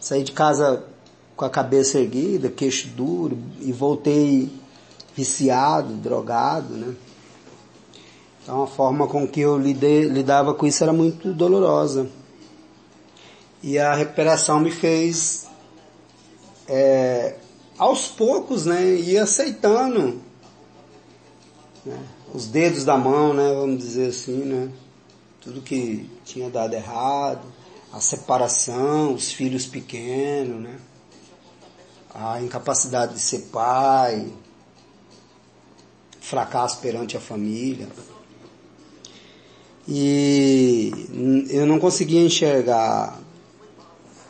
Saí 0.00 0.22
de 0.22 0.32
casa 0.32 0.84
com 1.34 1.44
a 1.44 1.50
cabeça 1.50 1.98
erguida, 1.98 2.48
queixo 2.48 2.88
duro 2.88 3.38
e 3.60 3.72
voltei 3.72 4.52
viciado, 5.14 5.94
drogado, 5.94 6.74
né? 6.74 6.94
Então 8.44 8.62
a 8.62 8.66
forma 8.66 9.08
com 9.08 9.26
que 9.26 9.40
eu 9.40 9.58
lidava 9.58 10.52
com 10.52 10.66
isso 10.66 10.84
era 10.84 10.92
muito 10.92 11.32
dolorosa. 11.32 12.06
E 13.62 13.78
a 13.78 13.94
recuperação 13.94 14.60
me 14.60 14.70
fez, 14.70 15.46
é, 16.68 17.36
aos 17.78 18.06
poucos, 18.06 18.66
né, 18.66 18.84
ir 18.84 19.16
aceitando 19.16 20.20
né, 21.86 21.98
os 22.34 22.46
dedos 22.46 22.84
da 22.84 22.98
mão, 22.98 23.32
né, 23.32 23.50
vamos 23.54 23.78
dizer 23.78 24.10
assim, 24.10 24.44
né, 24.44 24.70
tudo 25.40 25.62
que 25.62 26.10
tinha 26.26 26.50
dado 26.50 26.74
errado, 26.74 27.50
a 27.90 27.98
separação, 27.98 29.14
os 29.14 29.32
filhos 29.32 29.64
pequenos, 29.64 30.62
né, 30.62 30.78
a 32.14 32.42
incapacidade 32.42 33.14
de 33.14 33.20
ser 33.20 33.48
pai, 33.50 34.30
fracasso 36.20 36.80
perante 36.80 37.16
a 37.16 37.20
família. 37.20 37.88
E 39.86 40.90
eu 41.50 41.66
não 41.66 41.78
conseguia 41.78 42.24
enxergar 42.24 43.20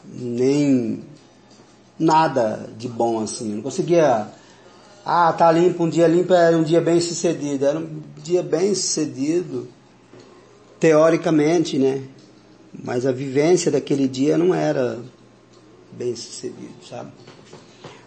nem 0.05 1.05
nada 1.99 2.69
de 2.77 2.89
bom 2.89 3.21
assim. 3.21 3.51
Eu 3.51 3.57
não 3.57 3.63
conseguia. 3.63 4.29
Ah, 5.05 5.33
tá 5.33 5.53
limpo, 5.53 5.85
um 5.85 5.89
dia 5.89 6.09
limpo 6.09 6.33
era 6.33 6.57
um 6.57 6.63
dia 6.63 6.81
bem 6.81 7.01
sucedido. 7.01 7.67
Era 7.67 7.79
um 7.79 8.03
dia 8.23 8.43
bem 8.43 8.75
sucedido, 8.75 9.69
teoricamente, 10.81 11.79
né? 11.79 12.03
Mas 12.83 13.07
a 13.07 13.13
vivência 13.13 13.71
daquele 13.71 14.09
dia 14.09 14.37
não 14.37 14.55
era 14.55 15.01
bem 15.93 16.17
sucedido, 16.17 16.75
sabe? 16.89 17.13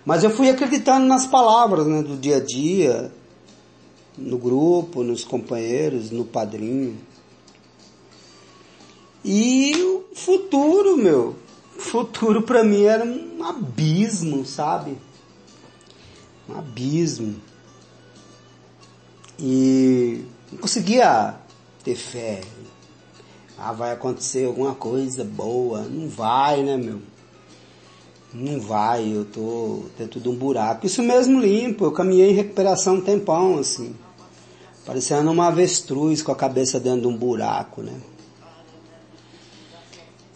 Mas 0.03 0.23
eu 0.23 0.29
fui 0.29 0.49
acreditando 0.49 1.05
nas 1.05 1.25
palavras, 1.25 1.85
né, 1.85 2.01
do 2.01 2.17
dia 2.17 2.37
a 2.37 2.39
dia, 2.39 3.11
no 4.17 4.37
grupo, 4.37 5.03
nos 5.03 5.23
companheiros, 5.23 6.11
no 6.11 6.25
padrinho. 6.25 6.97
E 9.23 9.73
o 9.75 10.05
futuro, 10.15 10.95
meu, 10.95 11.35
futuro 11.77 12.41
para 12.41 12.63
mim 12.63 12.83
era 12.83 13.03
um 13.03 13.43
abismo, 13.43 14.45
sabe? 14.45 14.97
Um 16.49 16.57
abismo. 16.57 17.35
E 19.39 20.23
não 20.51 20.59
conseguia 20.59 21.35
ter 21.83 21.95
fé. 21.95 22.41
Ah, 23.57 23.73
vai 23.73 23.91
acontecer 23.91 24.45
alguma 24.45 24.75
coisa 24.75 25.23
boa. 25.23 25.81
Não 25.81 26.07
vai, 26.07 26.63
né, 26.63 26.77
meu? 26.77 27.01
Não 28.33 28.59
vai, 28.59 29.07
eu 29.07 29.25
tô 29.25 29.83
dentro 29.97 30.19
de 30.19 30.29
um 30.29 30.35
buraco. 30.35 30.85
Isso 30.85 31.01
mesmo 31.01 31.39
limpo, 31.39 31.85
eu 31.85 31.91
caminhei 31.91 32.31
em 32.31 32.35
recuperação 32.35 32.95
um 32.95 33.01
tempão, 33.01 33.57
assim. 33.57 33.95
Parecendo 34.85 35.31
uma 35.31 35.47
avestruz 35.47 36.21
com 36.21 36.31
a 36.31 36.35
cabeça 36.35 36.79
dentro 36.79 37.01
de 37.01 37.07
um 37.07 37.17
buraco, 37.17 37.81
né? 37.81 37.93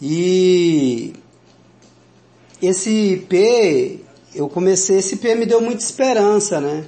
E 0.01 1.13
esse 2.59 2.89
IP, 2.89 4.03
eu 4.33 4.49
comecei, 4.49 4.97
esse 4.97 5.13
IP 5.13 5.35
me 5.35 5.45
deu 5.45 5.61
muita 5.61 5.83
esperança, 5.83 6.59
né? 6.59 6.85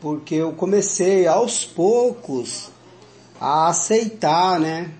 Porque 0.00 0.34
eu 0.34 0.52
comecei 0.52 1.26
aos 1.26 1.64
poucos 1.64 2.68
a 3.40 3.68
aceitar, 3.68 4.60
né? 4.60 4.90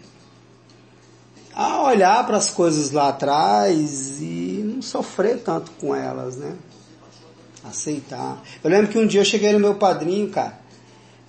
A 1.54 1.82
olhar 1.82 2.24
para 2.24 2.38
as 2.38 2.48
coisas 2.48 2.90
lá 2.90 3.08
atrás 3.08 4.22
e 4.22 4.62
não 4.64 4.80
sofrer 4.80 5.42
tanto 5.42 5.70
com 5.72 5.94
elas, 5.94 6.36
né? 6.36 6.56
Aceitar. 7.62 8.42
Eu 8.64 8.70
lembro 8.70 8.90
que 8.90 8.98
um 8.98 9.06
dia 9.06 9.20
eu 9.20 9.24
cheguei 9.26 9.52
no 9.52 9.60
meu 9.60 9.74
padrinho, 9.74 10.30
cara. 10.30 10.58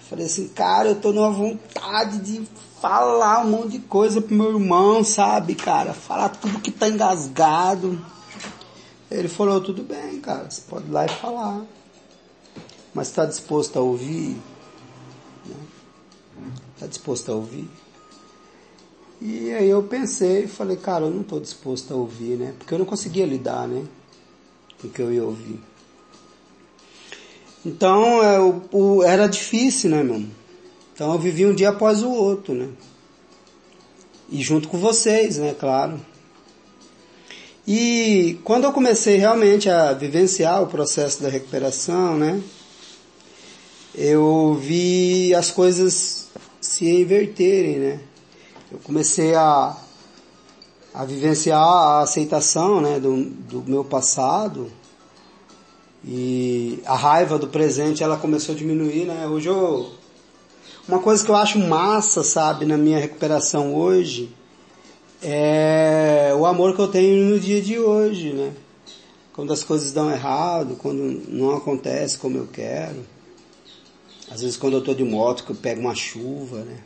Falei 0.09 0.25
assim, 0.25 0.47
cara, 0.47 0.89
eu 0.89 0.95
tô 0.95 1.11
numa 1.11 1.31
vontade 1.31 2.19
de 2.19 2.47
falar 2.83 3.45
um 3.45 3.49
monte 3.49 3.69
de 3.69 3.79
coisa 3.79 4.21
pro 4.21 4.35
meu 4.35 4.59
irmão, 4.59 5.05
sabe, 5.05 5.55
cara? 5.55 5.93
Falar 5.93 6.27
tudo 6.27 6.59
que 6.59 6.69
tá 6.69 6.89
engasgado. 6.89 7.97
Ele 9.09 9.29
falou, 9.29 9.61
tudo 9.61 9.83
bem, 9.83 10.19
cara, 10.19 10.51
você 10.51 10.63
pode 10.67 10.87
ir 10.87 10.91
lá 10.91 11.05
e 11.05 11.07
falar. 11.07 11.61
Mas 12.93 13.07
está 13.07 13.23
disposto 13.23 13.79
a 13.79 13.81
ouvir? 13.81 14.35
Está 16.73 16.85
disposto 16.85 17.31
a 17.31 17.35
ouvir? 17.35 17.69
E 19.21 19.53
aí 19.53 19.69
eu 19.69 19.83
pensei 19.83 20.43
e 20.43 20.47
falei, 20.49 20.75
cara, 20.75 21.05
eu 21.05 21.09
não 21.09 21.21
estou 21.21 21.39
disposto 21.39 21.93
a 21.93 21.95
ouvir, 21.95 22.35
né? 22.35 22.53
Porque 22.57 22.73
eu 22.73 22.79
não 22.79 22.85
conseguia 22.85 23.25
lidar, 23.25 23.65
né? 23.65 23.85
Com 24.81 24.89
o 24.89 24.91
que 24.91 25.01
eu 25.01 25.09
ia 25.09 25.23
ouvir. 25.23 25.57
Então, 27.65 28.21
é, 28.21 28.41
o, 28.41 28.61
o, 28.73 29.03
era 29.03 29.25
difícil, 29.25 29.89
né, 29.89 30.03
meu? 30.03 30.42
Então 30.93 31.11
eu 31.11 31.19
vivi 31.19 31.45
um 31.45 31.55
dia 31.55 31.69
após 31.69 32.03
o 32.03 32.11
outro, 32.11 32.53
né? 32.53 32.69
E 34.29 34.41
junto 34.41 34.67
com 34.67 34.77
vocês, 34.77 35.37
né, 35.37 35.55
claro. 35.59 35.99
E 37.65 38.39
quando 38.43 38.65
eu 38.65 38.73
comecei 38.73 39.17
realmente 39.17 39.69
a 39.69 39.93
vivenciar 39.93 40.61
o 40.61 40.67
processo 40.67 41.23
da 41.23 41.29
recuperação, 41.29 42.17
né, 42.17 42.41
eu 43.95 44.57
vi 44.61 45.33
as 45.33 45.49
coisas 45.49 46.27
se 46.59 46.85
inverterem, 46.85 47.79
né? 47.79 47.99
Eu 48.71 48.79
comecei 48.83 49.33
a, 49.33 49.75
a 50.93 51.05
vivenciar 51.05 51.59
a 51.59 52.01
aceitação, 52.01 52.81
né, 52.81 52.99
do, 52.99 53.23
do 53.23 53.63
meu 53.65 53.83
passado 53.83 54.71
e 56.05 56.79
a 56.85 56.95
raiva 56.95 57.39
do 57.39 57.47
presente 57.47 58.03
ela 58.03 58.17
começou 58.17 58.53
a 58.53 58.57
diminuir, 58.57 59.05
né? 59.05 59.25
Hoje 59.27 59.47
eu 59.47 60.02
uma 60.87 60.99
coisa 60.99 61.23
que 61.23 61.31
eu 61.31 61.35
acho 61.35 61.57
massa, 61.59 62.23
sabe, 62.23 62.65
na 62.65 62.77
minha 62.77 62.99
recuperação 62.99 63.73
hoje, 63.73 64.33
é 65.21 66.33
o 66.37 66.45
amor 66.45 66.75
que 66.75 66.81
eu 66.81 66.87
tenho 66.89 67.25
no 67.29 67.39
dia 67.39 67.61
de 67.61 67.79
hoje, 67.79 68.33
né? 68.33 68.53
Quando 69.31 69.53
as 69.53 69.63
coisas 69.63 69.93
dão 69.93 70.11
errado, 70.11 70.75
quando 70.75 71.01
não 71.29 71.55
acontece 71.55 72.17
como 72.17 72.37
eu 72.37 72.47
quero. 72.47 73.05
Às 74.29 74.41
vezes 74.41 74.57
quando 74.57 74.73
eu 74.73 74.83
tô 74.83 74.93
de 74.93 75.03
moto, 75.03 75.45
que 75.45 75.51
eu 75.51 75.55
pego 75.55 75.79
uma 75.79 75.95
chuva, 75.95 76.59
né? 76.59 76.77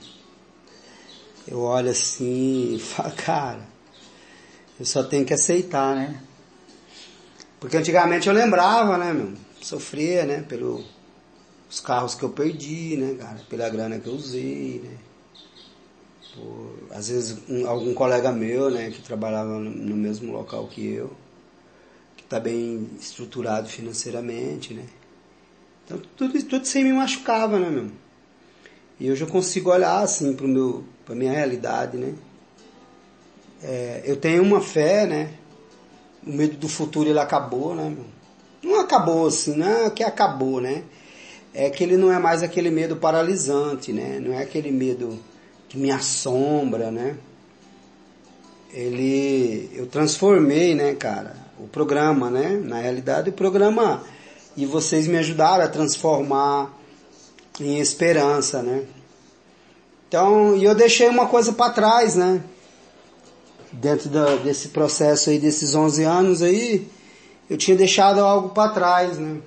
Eu 1.48 1.62
olho 1.62 1.90
assim 1.90 2.76
e 2.76 2.80
falo, 2.80 3.14
cara, 3.18 3.68
eu 4.80 4.86
só 4.86 5.02
tenho 5.04 5.26
que 5.26 5.34
aceitar, 5.34 5.96
né? 5.96 6.22
Porque 7.60 7.78
antigamente 7.78 8.28
eu 8.28 8.34
lembrava, 8.34 8.98
né, 8.98 9.12
meu? 9.12 9.34
Sofria, 9.60 10.24
né, 10.24 10.46
pelo 10.48 10.84
os 11.70 11.80
carros 11.80 12.16
que 12.16 12.24
eu 12.24 12.30
perdi, 12.30 12.98
né, 12.98 13.16
cara, 13.20 13.40
pela 13.50 13.70
grana 13.70 14.00
que 14.00 14.08
eu 14.08 14.14
usei, 14.14 14.82
né. 14.84 14.98
Por, 16.36 16.78
às 16.92 17.10
vezes 17.10 17.38
um, 17.50 17.68
algum 17.68 17.94
colega 17.94 18.32
meu, 18.32 18.70
né, 18.70 18.92
que 18.92 19.02
trabalhava 19.02 19.58
no, 19.60 19.70
no 19.70 19.96
mesmo 19.96 20.32
local 20.32 20.68
que 20.68 20.86
eu, 20.86 21.12
que 22.16 22.24
está 22.24 22.40
bem 22.40 22.90
estruturado 23.00 23.68
financeiramente, 23.68 24.74
né. 24.74 24.86
Então 25.86 26.00
tudo, 26.16 26.42
tudo 26.44 26.64
isso 26.64 26.78
me 26.80 26.94
machucava, 26.94 27.60
né, 27.60 27.70
meu. 27.70 27.92
E 29.00 29.12
hoje 29.12 29.24
eu 29.24 29.28
consigo 29.28 29.70
olhar 29.72 30.00
assim 30.02 30.34
pro 30.36 30.48
meu, 30.48 30.84
pra 31.06 31.16
minha 31.16 31.32
realidade, 31.32 31.98
né. 31.98 32.16
é, 33.62 34.04
eu 34.06 34.16
tenho 34.18 34.44
uma 34.44 34.62
fé, 34.62 35.06
né? 35.06 35.34
O 36.26 36.32
medo 36.32 36.58
do 36.58 36.68
futuro 36.68 37.10
ele 37.10 37.20
acabou, 37.20 37.76
né, 37.76 37.90
meu? 37.90 38.06
Não 38.64 38.82
acabou 38.82 39.28
assim, 39.28 39.56
não 39.56 39.68
é 39.68 39.90
que 39.90 40.04
acabou, 40.04 40.60
né? 40.60 40.84
É 41.60 41.72
que 41.72 41.84
ele 41.84 41.98
não 41.98 42.14
é 42.14 42.20
mais 42.20 42.44
aquele 42.44 42.70
medo 42.70 42.98
paralisante, 42.98 43.92
né? 43.92 44.20
Não 44.22 44.32
é 44.32 44.44
aquele 44.44 44.70
medo 44.72 45.18
que 45.68 45.76
me 45.76 45.90
assombra, 45.90 46.92
né? 46.92 47.18
Ele, 48.72 49.68
eu 49.74 49.88
transformei, 49.88 50.76
né, 50.76 50.94
cara, 50.94 51.36
o 51.60 51.68
programa, 51.68 52.30
né? 52.30 52.62
Na 52.64 52.80
realidade, 52.80 53.32
o 53.32 53.34
programa 53.34 54.04
e 54.56 54.68
vocês 54.68 55.08
me 55.08 55.18
ajudaram 55.18 55.64
a 55.64 55.68
transformar 55.68 56.72
em 57.60 57.80
esperança, 57.80 58.62
né? 58.62 58.84
Então, 60.08 60.56
e 60.56 60.64
eu 60.64 60.76
deixei 60.76 61.10
uma 61.10 61.26
coisa 61.26 61.52
para 61.54 61.74
trás, 61.74 62.16
né? 62.16 62.40
Dentro 63.72 64.10
da, 64.10 64.36
desse 64.36 64.68
processo 64.68 65.32
aí, 65.32 65.40
desses 65.40 65.74
11 65.74 66.04
anos 66.04 66.44
aí, 66.44 66.88
eu 67.50 67.58
tinha 67.58 67.76
deixado 67.76 68.20
algo 68.20 68.50
para 68.50 68.70
trás, 68.70 69.18
né? 69.18 69.42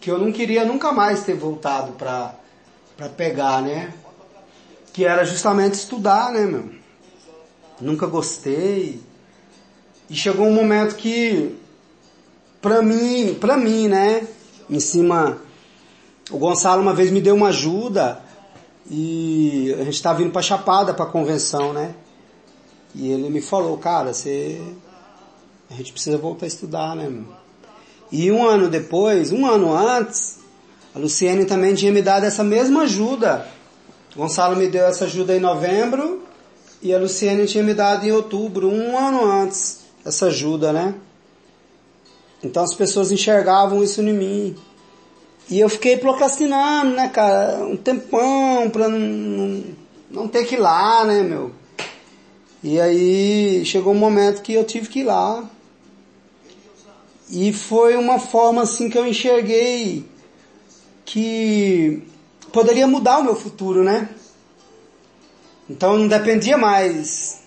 Que 0.00 0.10
eu 0.10 0.18
não 0.18 0.30
queria 0.32 0.64
nunca 0.64 0.92
mais 0.92 1.24
ter 1.24 1.34
voltado 1.34 1.92
para 1.92 2.34
para 2.96 3.08
pegar, 3.10 3.60
né? 3.60 3.92
Que 4.92 5.04
era 5.04 5.24
justamente 5.24 5.74
estudar, 5.74 6.32
né, 6.32 6.46
meu? 6.46 6.70
Nunca 7.80 8.06
gostei. 8.06 9.00
E 10.08 10.14
chegou 10.14 10.46
um 10.46 10.54
momento 10.54 10.96
que 10.96 11.58
pra 12.62 12.80
mim, 12.80 13.34
pra 13.34 13.56
mim, 13.56 13.88
né, 13.88 14.26
em 14.70 14.80
cima 14.80 15.38
o 16.30 16.38
Gonçalo 16.38 16.82
uma 16.82 16.94
vez 16.94 17.10
me 17.10 17.20
deu 17.20 17.34
uma 17.34 17.48
ajuda 17.48 18.22
e 18.90 19.74
a 19.78 19.84
gente 19.84 19.94
estava 19.94 20.18
vindo 20.18 20.30
para 20.30 20.42
Chapada 20.42 20.94
para 20.94 21.06
convenção, 21.06 21.72
né? 21.72 21.94
E 22.94 23.10
ele 23.10 23.28
me 23.28 23.42
falou, 23.42 23.76
cara, 23.76 24.14
você 24.14 24.60
a 25.70 25.74
gente 25.74 25.92
precisa 25.92 26.16
voltar 26.16 26.46
a 26.46 26.48
estudar, 26.48 26.96
né? 26.96 27.08
Meu? 27.08 27.26
E 28.10 28.30
um 28.30 28.44
ano 28.46 28.68
depois, 28.68 29.32
um 29.32 29.46
ano 29.46 29.76
antes, 29.76 30.38
a 30.94 30.98
Luciene 30.98 31.44
também 31.44 31.74
tinha 31.74 31.92
me 31.92 32.02
dado 32.02 32.24
essa 32.24 32.44
mesma 32.44 32.82
ajuda. 32.82 33.46
O 34.14 34.18
Gonçalo 34.18 34.56
me 34.56 34.68
deu 34.68 34.86
essa 34.86 35.04
ajuda 35.04 35.36
em 35.36 35.40
novembro 35.40 36.22
e 36.80 36.94
a 36.94 36.98
Luciene 36.98 37.46
tinha 37.46 37.64
me 37.64 37.74
dado 37.74 38.06
em 38.06 38.12
outubro, 38.12 38.68
um 38.68 38.96
ano 38.96 39.24
antes, 39.24 39.80
essa 40.04 40.26
ajuda, 40.26 40.72
né? 40.72 40.94
Então 42.42 42.62
as 42.62 42.74
pessoas 42.74 43.10
enxergavam 43.10 43.82
isso 43.82 44.00
em 44.00 44.12
mim. 44.12 44.56
E 45.48 45.60
eu 45.60 45.68
fiquei 45.68 45.96
procrastinando, 45.96 46.92
né, 46.92 47.08
cara? 47.08 47.64
Um 47.64 47.76
tempão 47.76 48.68
pra 48.70 48.88
não, 48.88 48.98
não, 48.98 49.64
não 50.10 50.28
ter 50.28 50.44
que 50.44 50.54
ir 50.54 50.58
lá, 50.58 51.04
né, 51.04 51.22
meu? 51.22 51.52
E 52.62 52.80
aí 52.80 53.64
chegou 53.64 53.92
um 53.92 53.98
momento 53.98 54.42
que 54.42 54.52
eu 54.52 54.64
tive 54.64 54.88
que 54.88 55.00
ir 55.00 55.04
lá. 55.04 55.44
E 57.28 57.52
foi 57.52 57.96
uma 57.96 58.18
forma 58.18 58.62
assim 58.62 58.88
que 58.88 58.96
eu 58.96 59.06
enxerguei 59.06 60.08
que 61.04 62.02
poderia 62.52 62.86
mudar 62.86 63.18
o 63.18 63.24
meu 63.24 63.34
futuro, 63.34 63.82
né? 63.82 64.08
Então 65.68 65.98
não 65.98 66.06
dependia 66.06 66.56
mais 66.56 67.42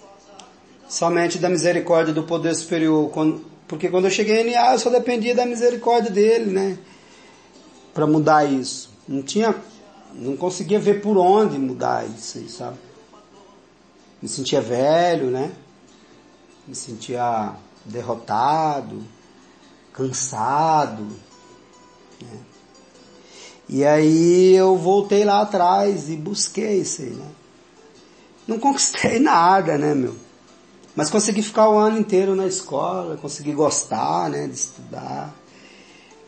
somente 0.88 1.38
da 1.38 1.50
misericórdia 1.50 2.14
do 2.14 2.24
poder 2.24 2.54
superior, 2.56 3.10
porque 3.68 3.90
quando 3.90 4.06
eu 4.06 4.12
cheguei 4.12 4.42
em 4.42 4.52
NA 4.52 4.74
eu 4.74 4.80
só 4.80 4.90
dependia 4.90 5.34
da 5.34 5.46
misericórdia 5.46 6.12
dele, 6.12 6.52
né? 6.52 6.78
Para 7.94 8.06
mudar 8.06 8.44
isso. 8.44 8.90
Não 9.08 9.22
tinha, 9.22 9.56
não 10.14 10.36
conseguia 10.36 10.80
ver 10.80 11.02
por 11.02 11.18
onde 11.18 11.58
mudar 11.58 12.06
isso 12.06 12.48
sabe? 12.50 12.78
Me 14.22 14.28
sentia 14.28 14.60
velho, 14.60 15.28
né? 15.28 15.52
Me 16.68 16.76
sentia 16.76 17.54
derrotado, 17.86 19.02
cansado. 20.00 21.04
Né? 22.22 22.40
E 23.68 23.86
aí 23.86 24.56
eu 24.56 24.78
voltei 24.78 25.26
lá 25.26 25.42
atrás 25.42 26.10
e 26.10 26.16
busquei 26.16 26.80
isso 26.82 27.02
aí, 27.02 27.10
né? 27.10 27.28
Não 28.48 28.58
conquistei 28.58 29.20
nada, 29.22 29.78
né, 29.78 29.94
meu? 29.94 30.16
Mas 30.96 31.10
consegui 31.10 31.44
ficar 31.44 31.70
o 31.70 31.78
ano 31.78 32.00
inteiro 32.00 32.36
na 32.36 32.48
escola, 32.48 33.18
consegui 33.18 33.54
gostar, 33.54 34.30
né, 34.30 34.48
de 34.48 34.56
estudar. 34.56 35.34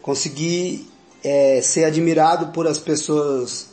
Consegui 0.01 0.88
é, 1.23 1.62
ser 1.62 1.86
admirado 1.86 2.47
por 2.47 2.67
as 2.67 2.77
pessoas 2.77 3.69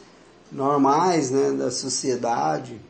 normais, 0.51 1.31
né, 1.31 1.53
da 1.53 1.71
sociedade. 1.71 2.81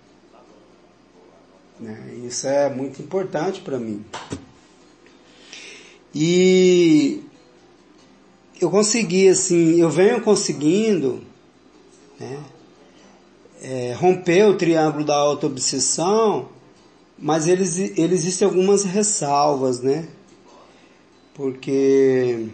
Né? 1.79 2.15
Isso 2.25 2.47
é 2.47 2.71
muito 2.71 3.03
importante 3.03 3.61
para 3.61 3.79
mim. 3.79 4.05
E 6.21 7.23
eu 8.61 8.69
consegui, 8.69 9.29
assim, 9.29 9.81
eu 9.81 9.89
venho 9.89 10.21
conseguindo 10.21 11.23
né, 12.19 12.41
é, 13.63 13.93
romper 13.97 14.47
o 14.47 14.57
triângulo 14.57 15.05
da 15.05 15.15
auto-obsessão, 15.15 16.49
mas 17.17 17.47
eles, 17.47 17.79
eles 17.79 18.19
existem 18.23 18.49
algumas 18.49 18.83
ressalvas, 18.83 19.81
né? 19.81 20.09
Porque 21.35 22.49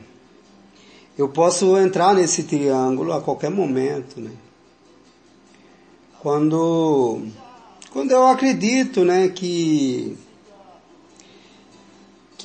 eu 1.16 1.30
posso 1.30 1.74
entrar 1.78 2.14
nesse 2.14 2.42
triângulo 2.42 3.14
a 3.14 3.22
qualquer 3.22 3.50
momento, 3.50 4.20
né? 4.20 4.32
Quando 6.20 7.22
quando 7.90 8.10
eu 8.10 8.26
acredito, 8.26 9.06
né, 9.06 9.28
que 9.28 10.18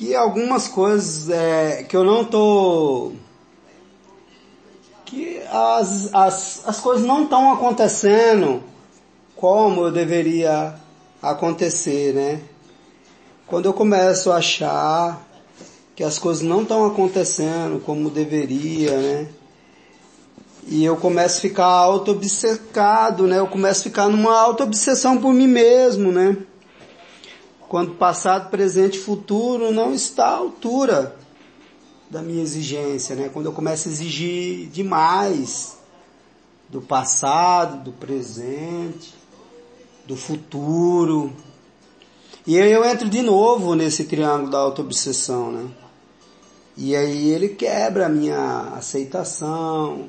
que 0.00 0.14
algumas 0.14 0.66
coisas 0.66 1.28
é, 1.28 1.82
que 1.82 1.94
eu 1.94 2.02
não 2.02 2.24
tô 2.24 3.12
que 5.04 5.42
as, 5.52 6.14
as, 6.14 6.62
as 6.66 6.80
coisas 6.80 7.04
não 7.04 7.24
estão 7.24 7.52
acontecendo 7.52 8.62
como 9.36 9.82
eu 9.82 9.92
deveria 9.92 10.74
acontecer, 11.20 12.14
né? 12.14 12.40
Quando 13.46 13.66
eu 13.66 13.74
começo 13.74 14.32
a 14.32 14.36
achar 14.36 15.22
que 15.94 16.02
as 16.02 16.18
coisas 16.18 16.42
não 16.42 16.62
estão 16.62 16.86
acontecendo 16.86 17.78
como 17.80 18.08
deveria, 18.08 18.96
né? 18.96 19.28
E 20.66 20.82
eu 20.82 20.96
começo 20.96 21.36
a 21.36 21.40
ficar 21.42 21.66
auto-obcecado, 21.66 23.26
né? 23.26 23.38
Eu 23.38 23.48
começo 23.48 23.80
a 23.80 23.84
ficar 23.84 24.08
numa 24.08 24.34
auto-obsessão 24.34 25.18
por 25.18 25.34
mim 25.34 25.46
mesmo, 25.46 26.10
né? 26.10 26.38
Quando 27.70 27.92
passado, 27.92 28.50
presente 28.50 28.98
e 28.98 29.00
futuro 29.00 29.70
não 29.70 29.94
está 29.94 30.26
à 30.26 30.38
altura 30.38 31.16
da 32.10 32.20
minha 32.20 32.42
exigência, 32.42 33.14
né? 33.14 33.30
Quando 33.32 33.46
eu 33.46 33.52
começo 33.52 33.88
a 33.88 33.92
exigir 33.92 34.66
demais 34.70 35.78
do 36.68 36.82
passado, 36.82 37.84
do 37.84 37.92
presente, 37.92 39.14
do 40.04 40.16
futuro. 40.16 41.32
E 42.44 42.60
aí 42.60 42.72
eu 42.72 42.84
entro 42.84 43.08
de 43.08 43.22
novo 43.22 43.76
nesse 43.76 44.02
triângulo 44.02 44.50
da 44.50 44.58
auto-obsessão, 44.58 45.52
né? 45.52 45.70
E 46.76 46.96
aí 46.96 47.30
ele 47.30 47.50
quebra 47.50 48.06
a 48.06 48.08
minha 48.08 48.72
aceitação, 48.74 50.08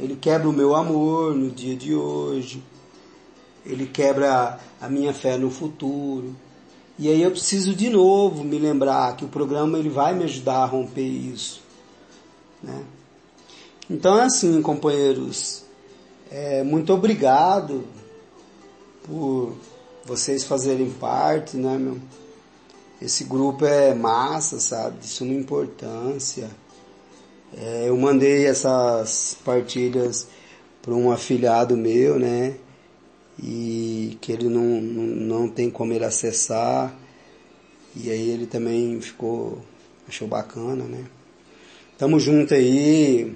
ele 0.00 0.16
quebra 0.16 0.48
o 0.48 0.52
meu 0.52 0.74
amor 0.74 1.36
no 1.36 1.52
dia 1.52 1.76
de 1.76 1.94
hoje, 1.94 2.60
ele 3.64 3.86
quebra 3.86 4.58
a 4.80 4.88
minha 4.88 5.14
fé 5.14 5.38
no 5.38 5.52
futuro. 5.52 6.34
E 6.98 7.08
aí 7.08 7.22
eu 7.22 7.30
preciso 7.30 7.74
de 7.74 7.90
novo 7.90 8.44
me 8.44 8.58
lembrar 8.58 9.16
que 9.16 9.24
o 9.24 9.28
programa 9.28 9.78
ele 9.78 9.88
vai 9.88 10.14
me 10.14 10.24
ajudar 10.24 10.58
a 10.58 10.64
romper 10.64 11.02
isso, 11.02 11.60
né? 12.62 12.84
Então 13.90 14.18
é 14.18 14.24
assim, 14.24 14.62
companheiros, 14.62 15.64
é, 16.30 16.62
muito 16.62 16.92
obrigado 16.92 17.84
por 19.02 19.54
vocês 20.04 20.44
fazerem 20.44 20.90
parte, 20.90 21.56
né, 21.56 21.76
meu? 21.76 21.98
Esse 23.02 23.24
grupo 23.24 23.66
é 23.66 23.92
massa, 23.92 24.60
sabe? 24.60 24.98
De 25.00 25.08
suma 25.08 25.34
importância. 25.34 26.48
É, 27.56 27.88
eu 27.88 27.96
mandei 27.96 28.46
essas 28.46 29.36
partilhas 29.44 30.26
para 30.80 30.94
um 30.94 31.10
afilhado 31.12 31.76
meu, 31.76 32.18
né? 32.18 32.56
E 33.42 34.16
que 34.20 34.32
ele 34.32 34.48
não, 34.48 34.80
não, 34.80 35.02
não 35.04 35.48
tem 35.48 35.70
como 35.70 35.92
ele 35.92 36.04
acessar. 36.04 36.94
E 37.96 38.10
aí 38.10 38.30
ele 38.30 38.46
também 38.46 39.00
ficou, 39.00 39.60
achou 40.08 40.26
bacana, 40.26 40.84
né? 40.84 41.04
Tamo 41.98 42.18
junto 42.18 42.54
aí. 42.54 43.34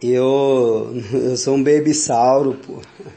Eu, 0.00 0.94
eu 1.12 1.36
sou 1.36 1.54
um 1.54 1.62
baby 1.62 1.94
sauro, 1.94 2.54
pô. 2.54 2.80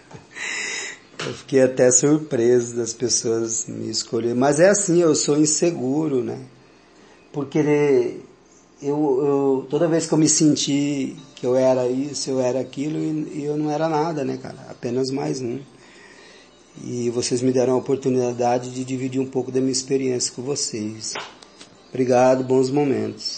Eu 1.28 1.34
fiquei 1.34 1.62
até 1.62 1.91
surpreso 1.91 2.78
das 2.78 2.93
pessoas 2.93 3.68
me 3.68 3.89
escolherem. 3.89 4.34
Mas 4.34 4.58
é 4.58 4.70
assim, 4.70 5.01
eu 5.01 5.14
sou 5.14 5.38
inseguro, 5.38 6.24
né? 6.24 6.39
Porque 7.34 8.22
eu, 8.82 9.26
eu, 9.26 9.68
toda 9.70 9.88
vez 9.88 10.08
que 10.08 10.14
eu 10.14 10.18
me 10.18 10.30
senti 10.30 11.18
que 11.36 11.45
eu 11.45 11.56
era 11.56 11.88
isso, 11.88 12.30
eu 12.30 12.39
era 12.39 12.60
aquilo, 12.60 12.97
e, 12.97 13.43
eu 13.43 13.58
não 13.58 13.70
era 13.70 13.89
nada, 13.89 14.24
né, 14.24 14.38
cara? 14.38 14.58
Apenas 14.70 15.12
mais 15.12 15.41
um. 15.41 15.60
E 16.84 17.09
vocês 17.09 17.41
me 17.41 17.51
deram 17.51 17.73
a 17.73 17.77
oportunidade 17.77 18.71
de 18.71 18.86
dividir 18.86 19.19
um 19.19 19.25
pouco 19.25 19.51
da 19.51 19.59
minha 19.59 19.71
experiência 19.71 20.34
com 20.34 20.41
vocês. 20.41 21.13
Obrigado, 21.89 22.43
bons 22.43 22.69
momentos. 22.69 23.27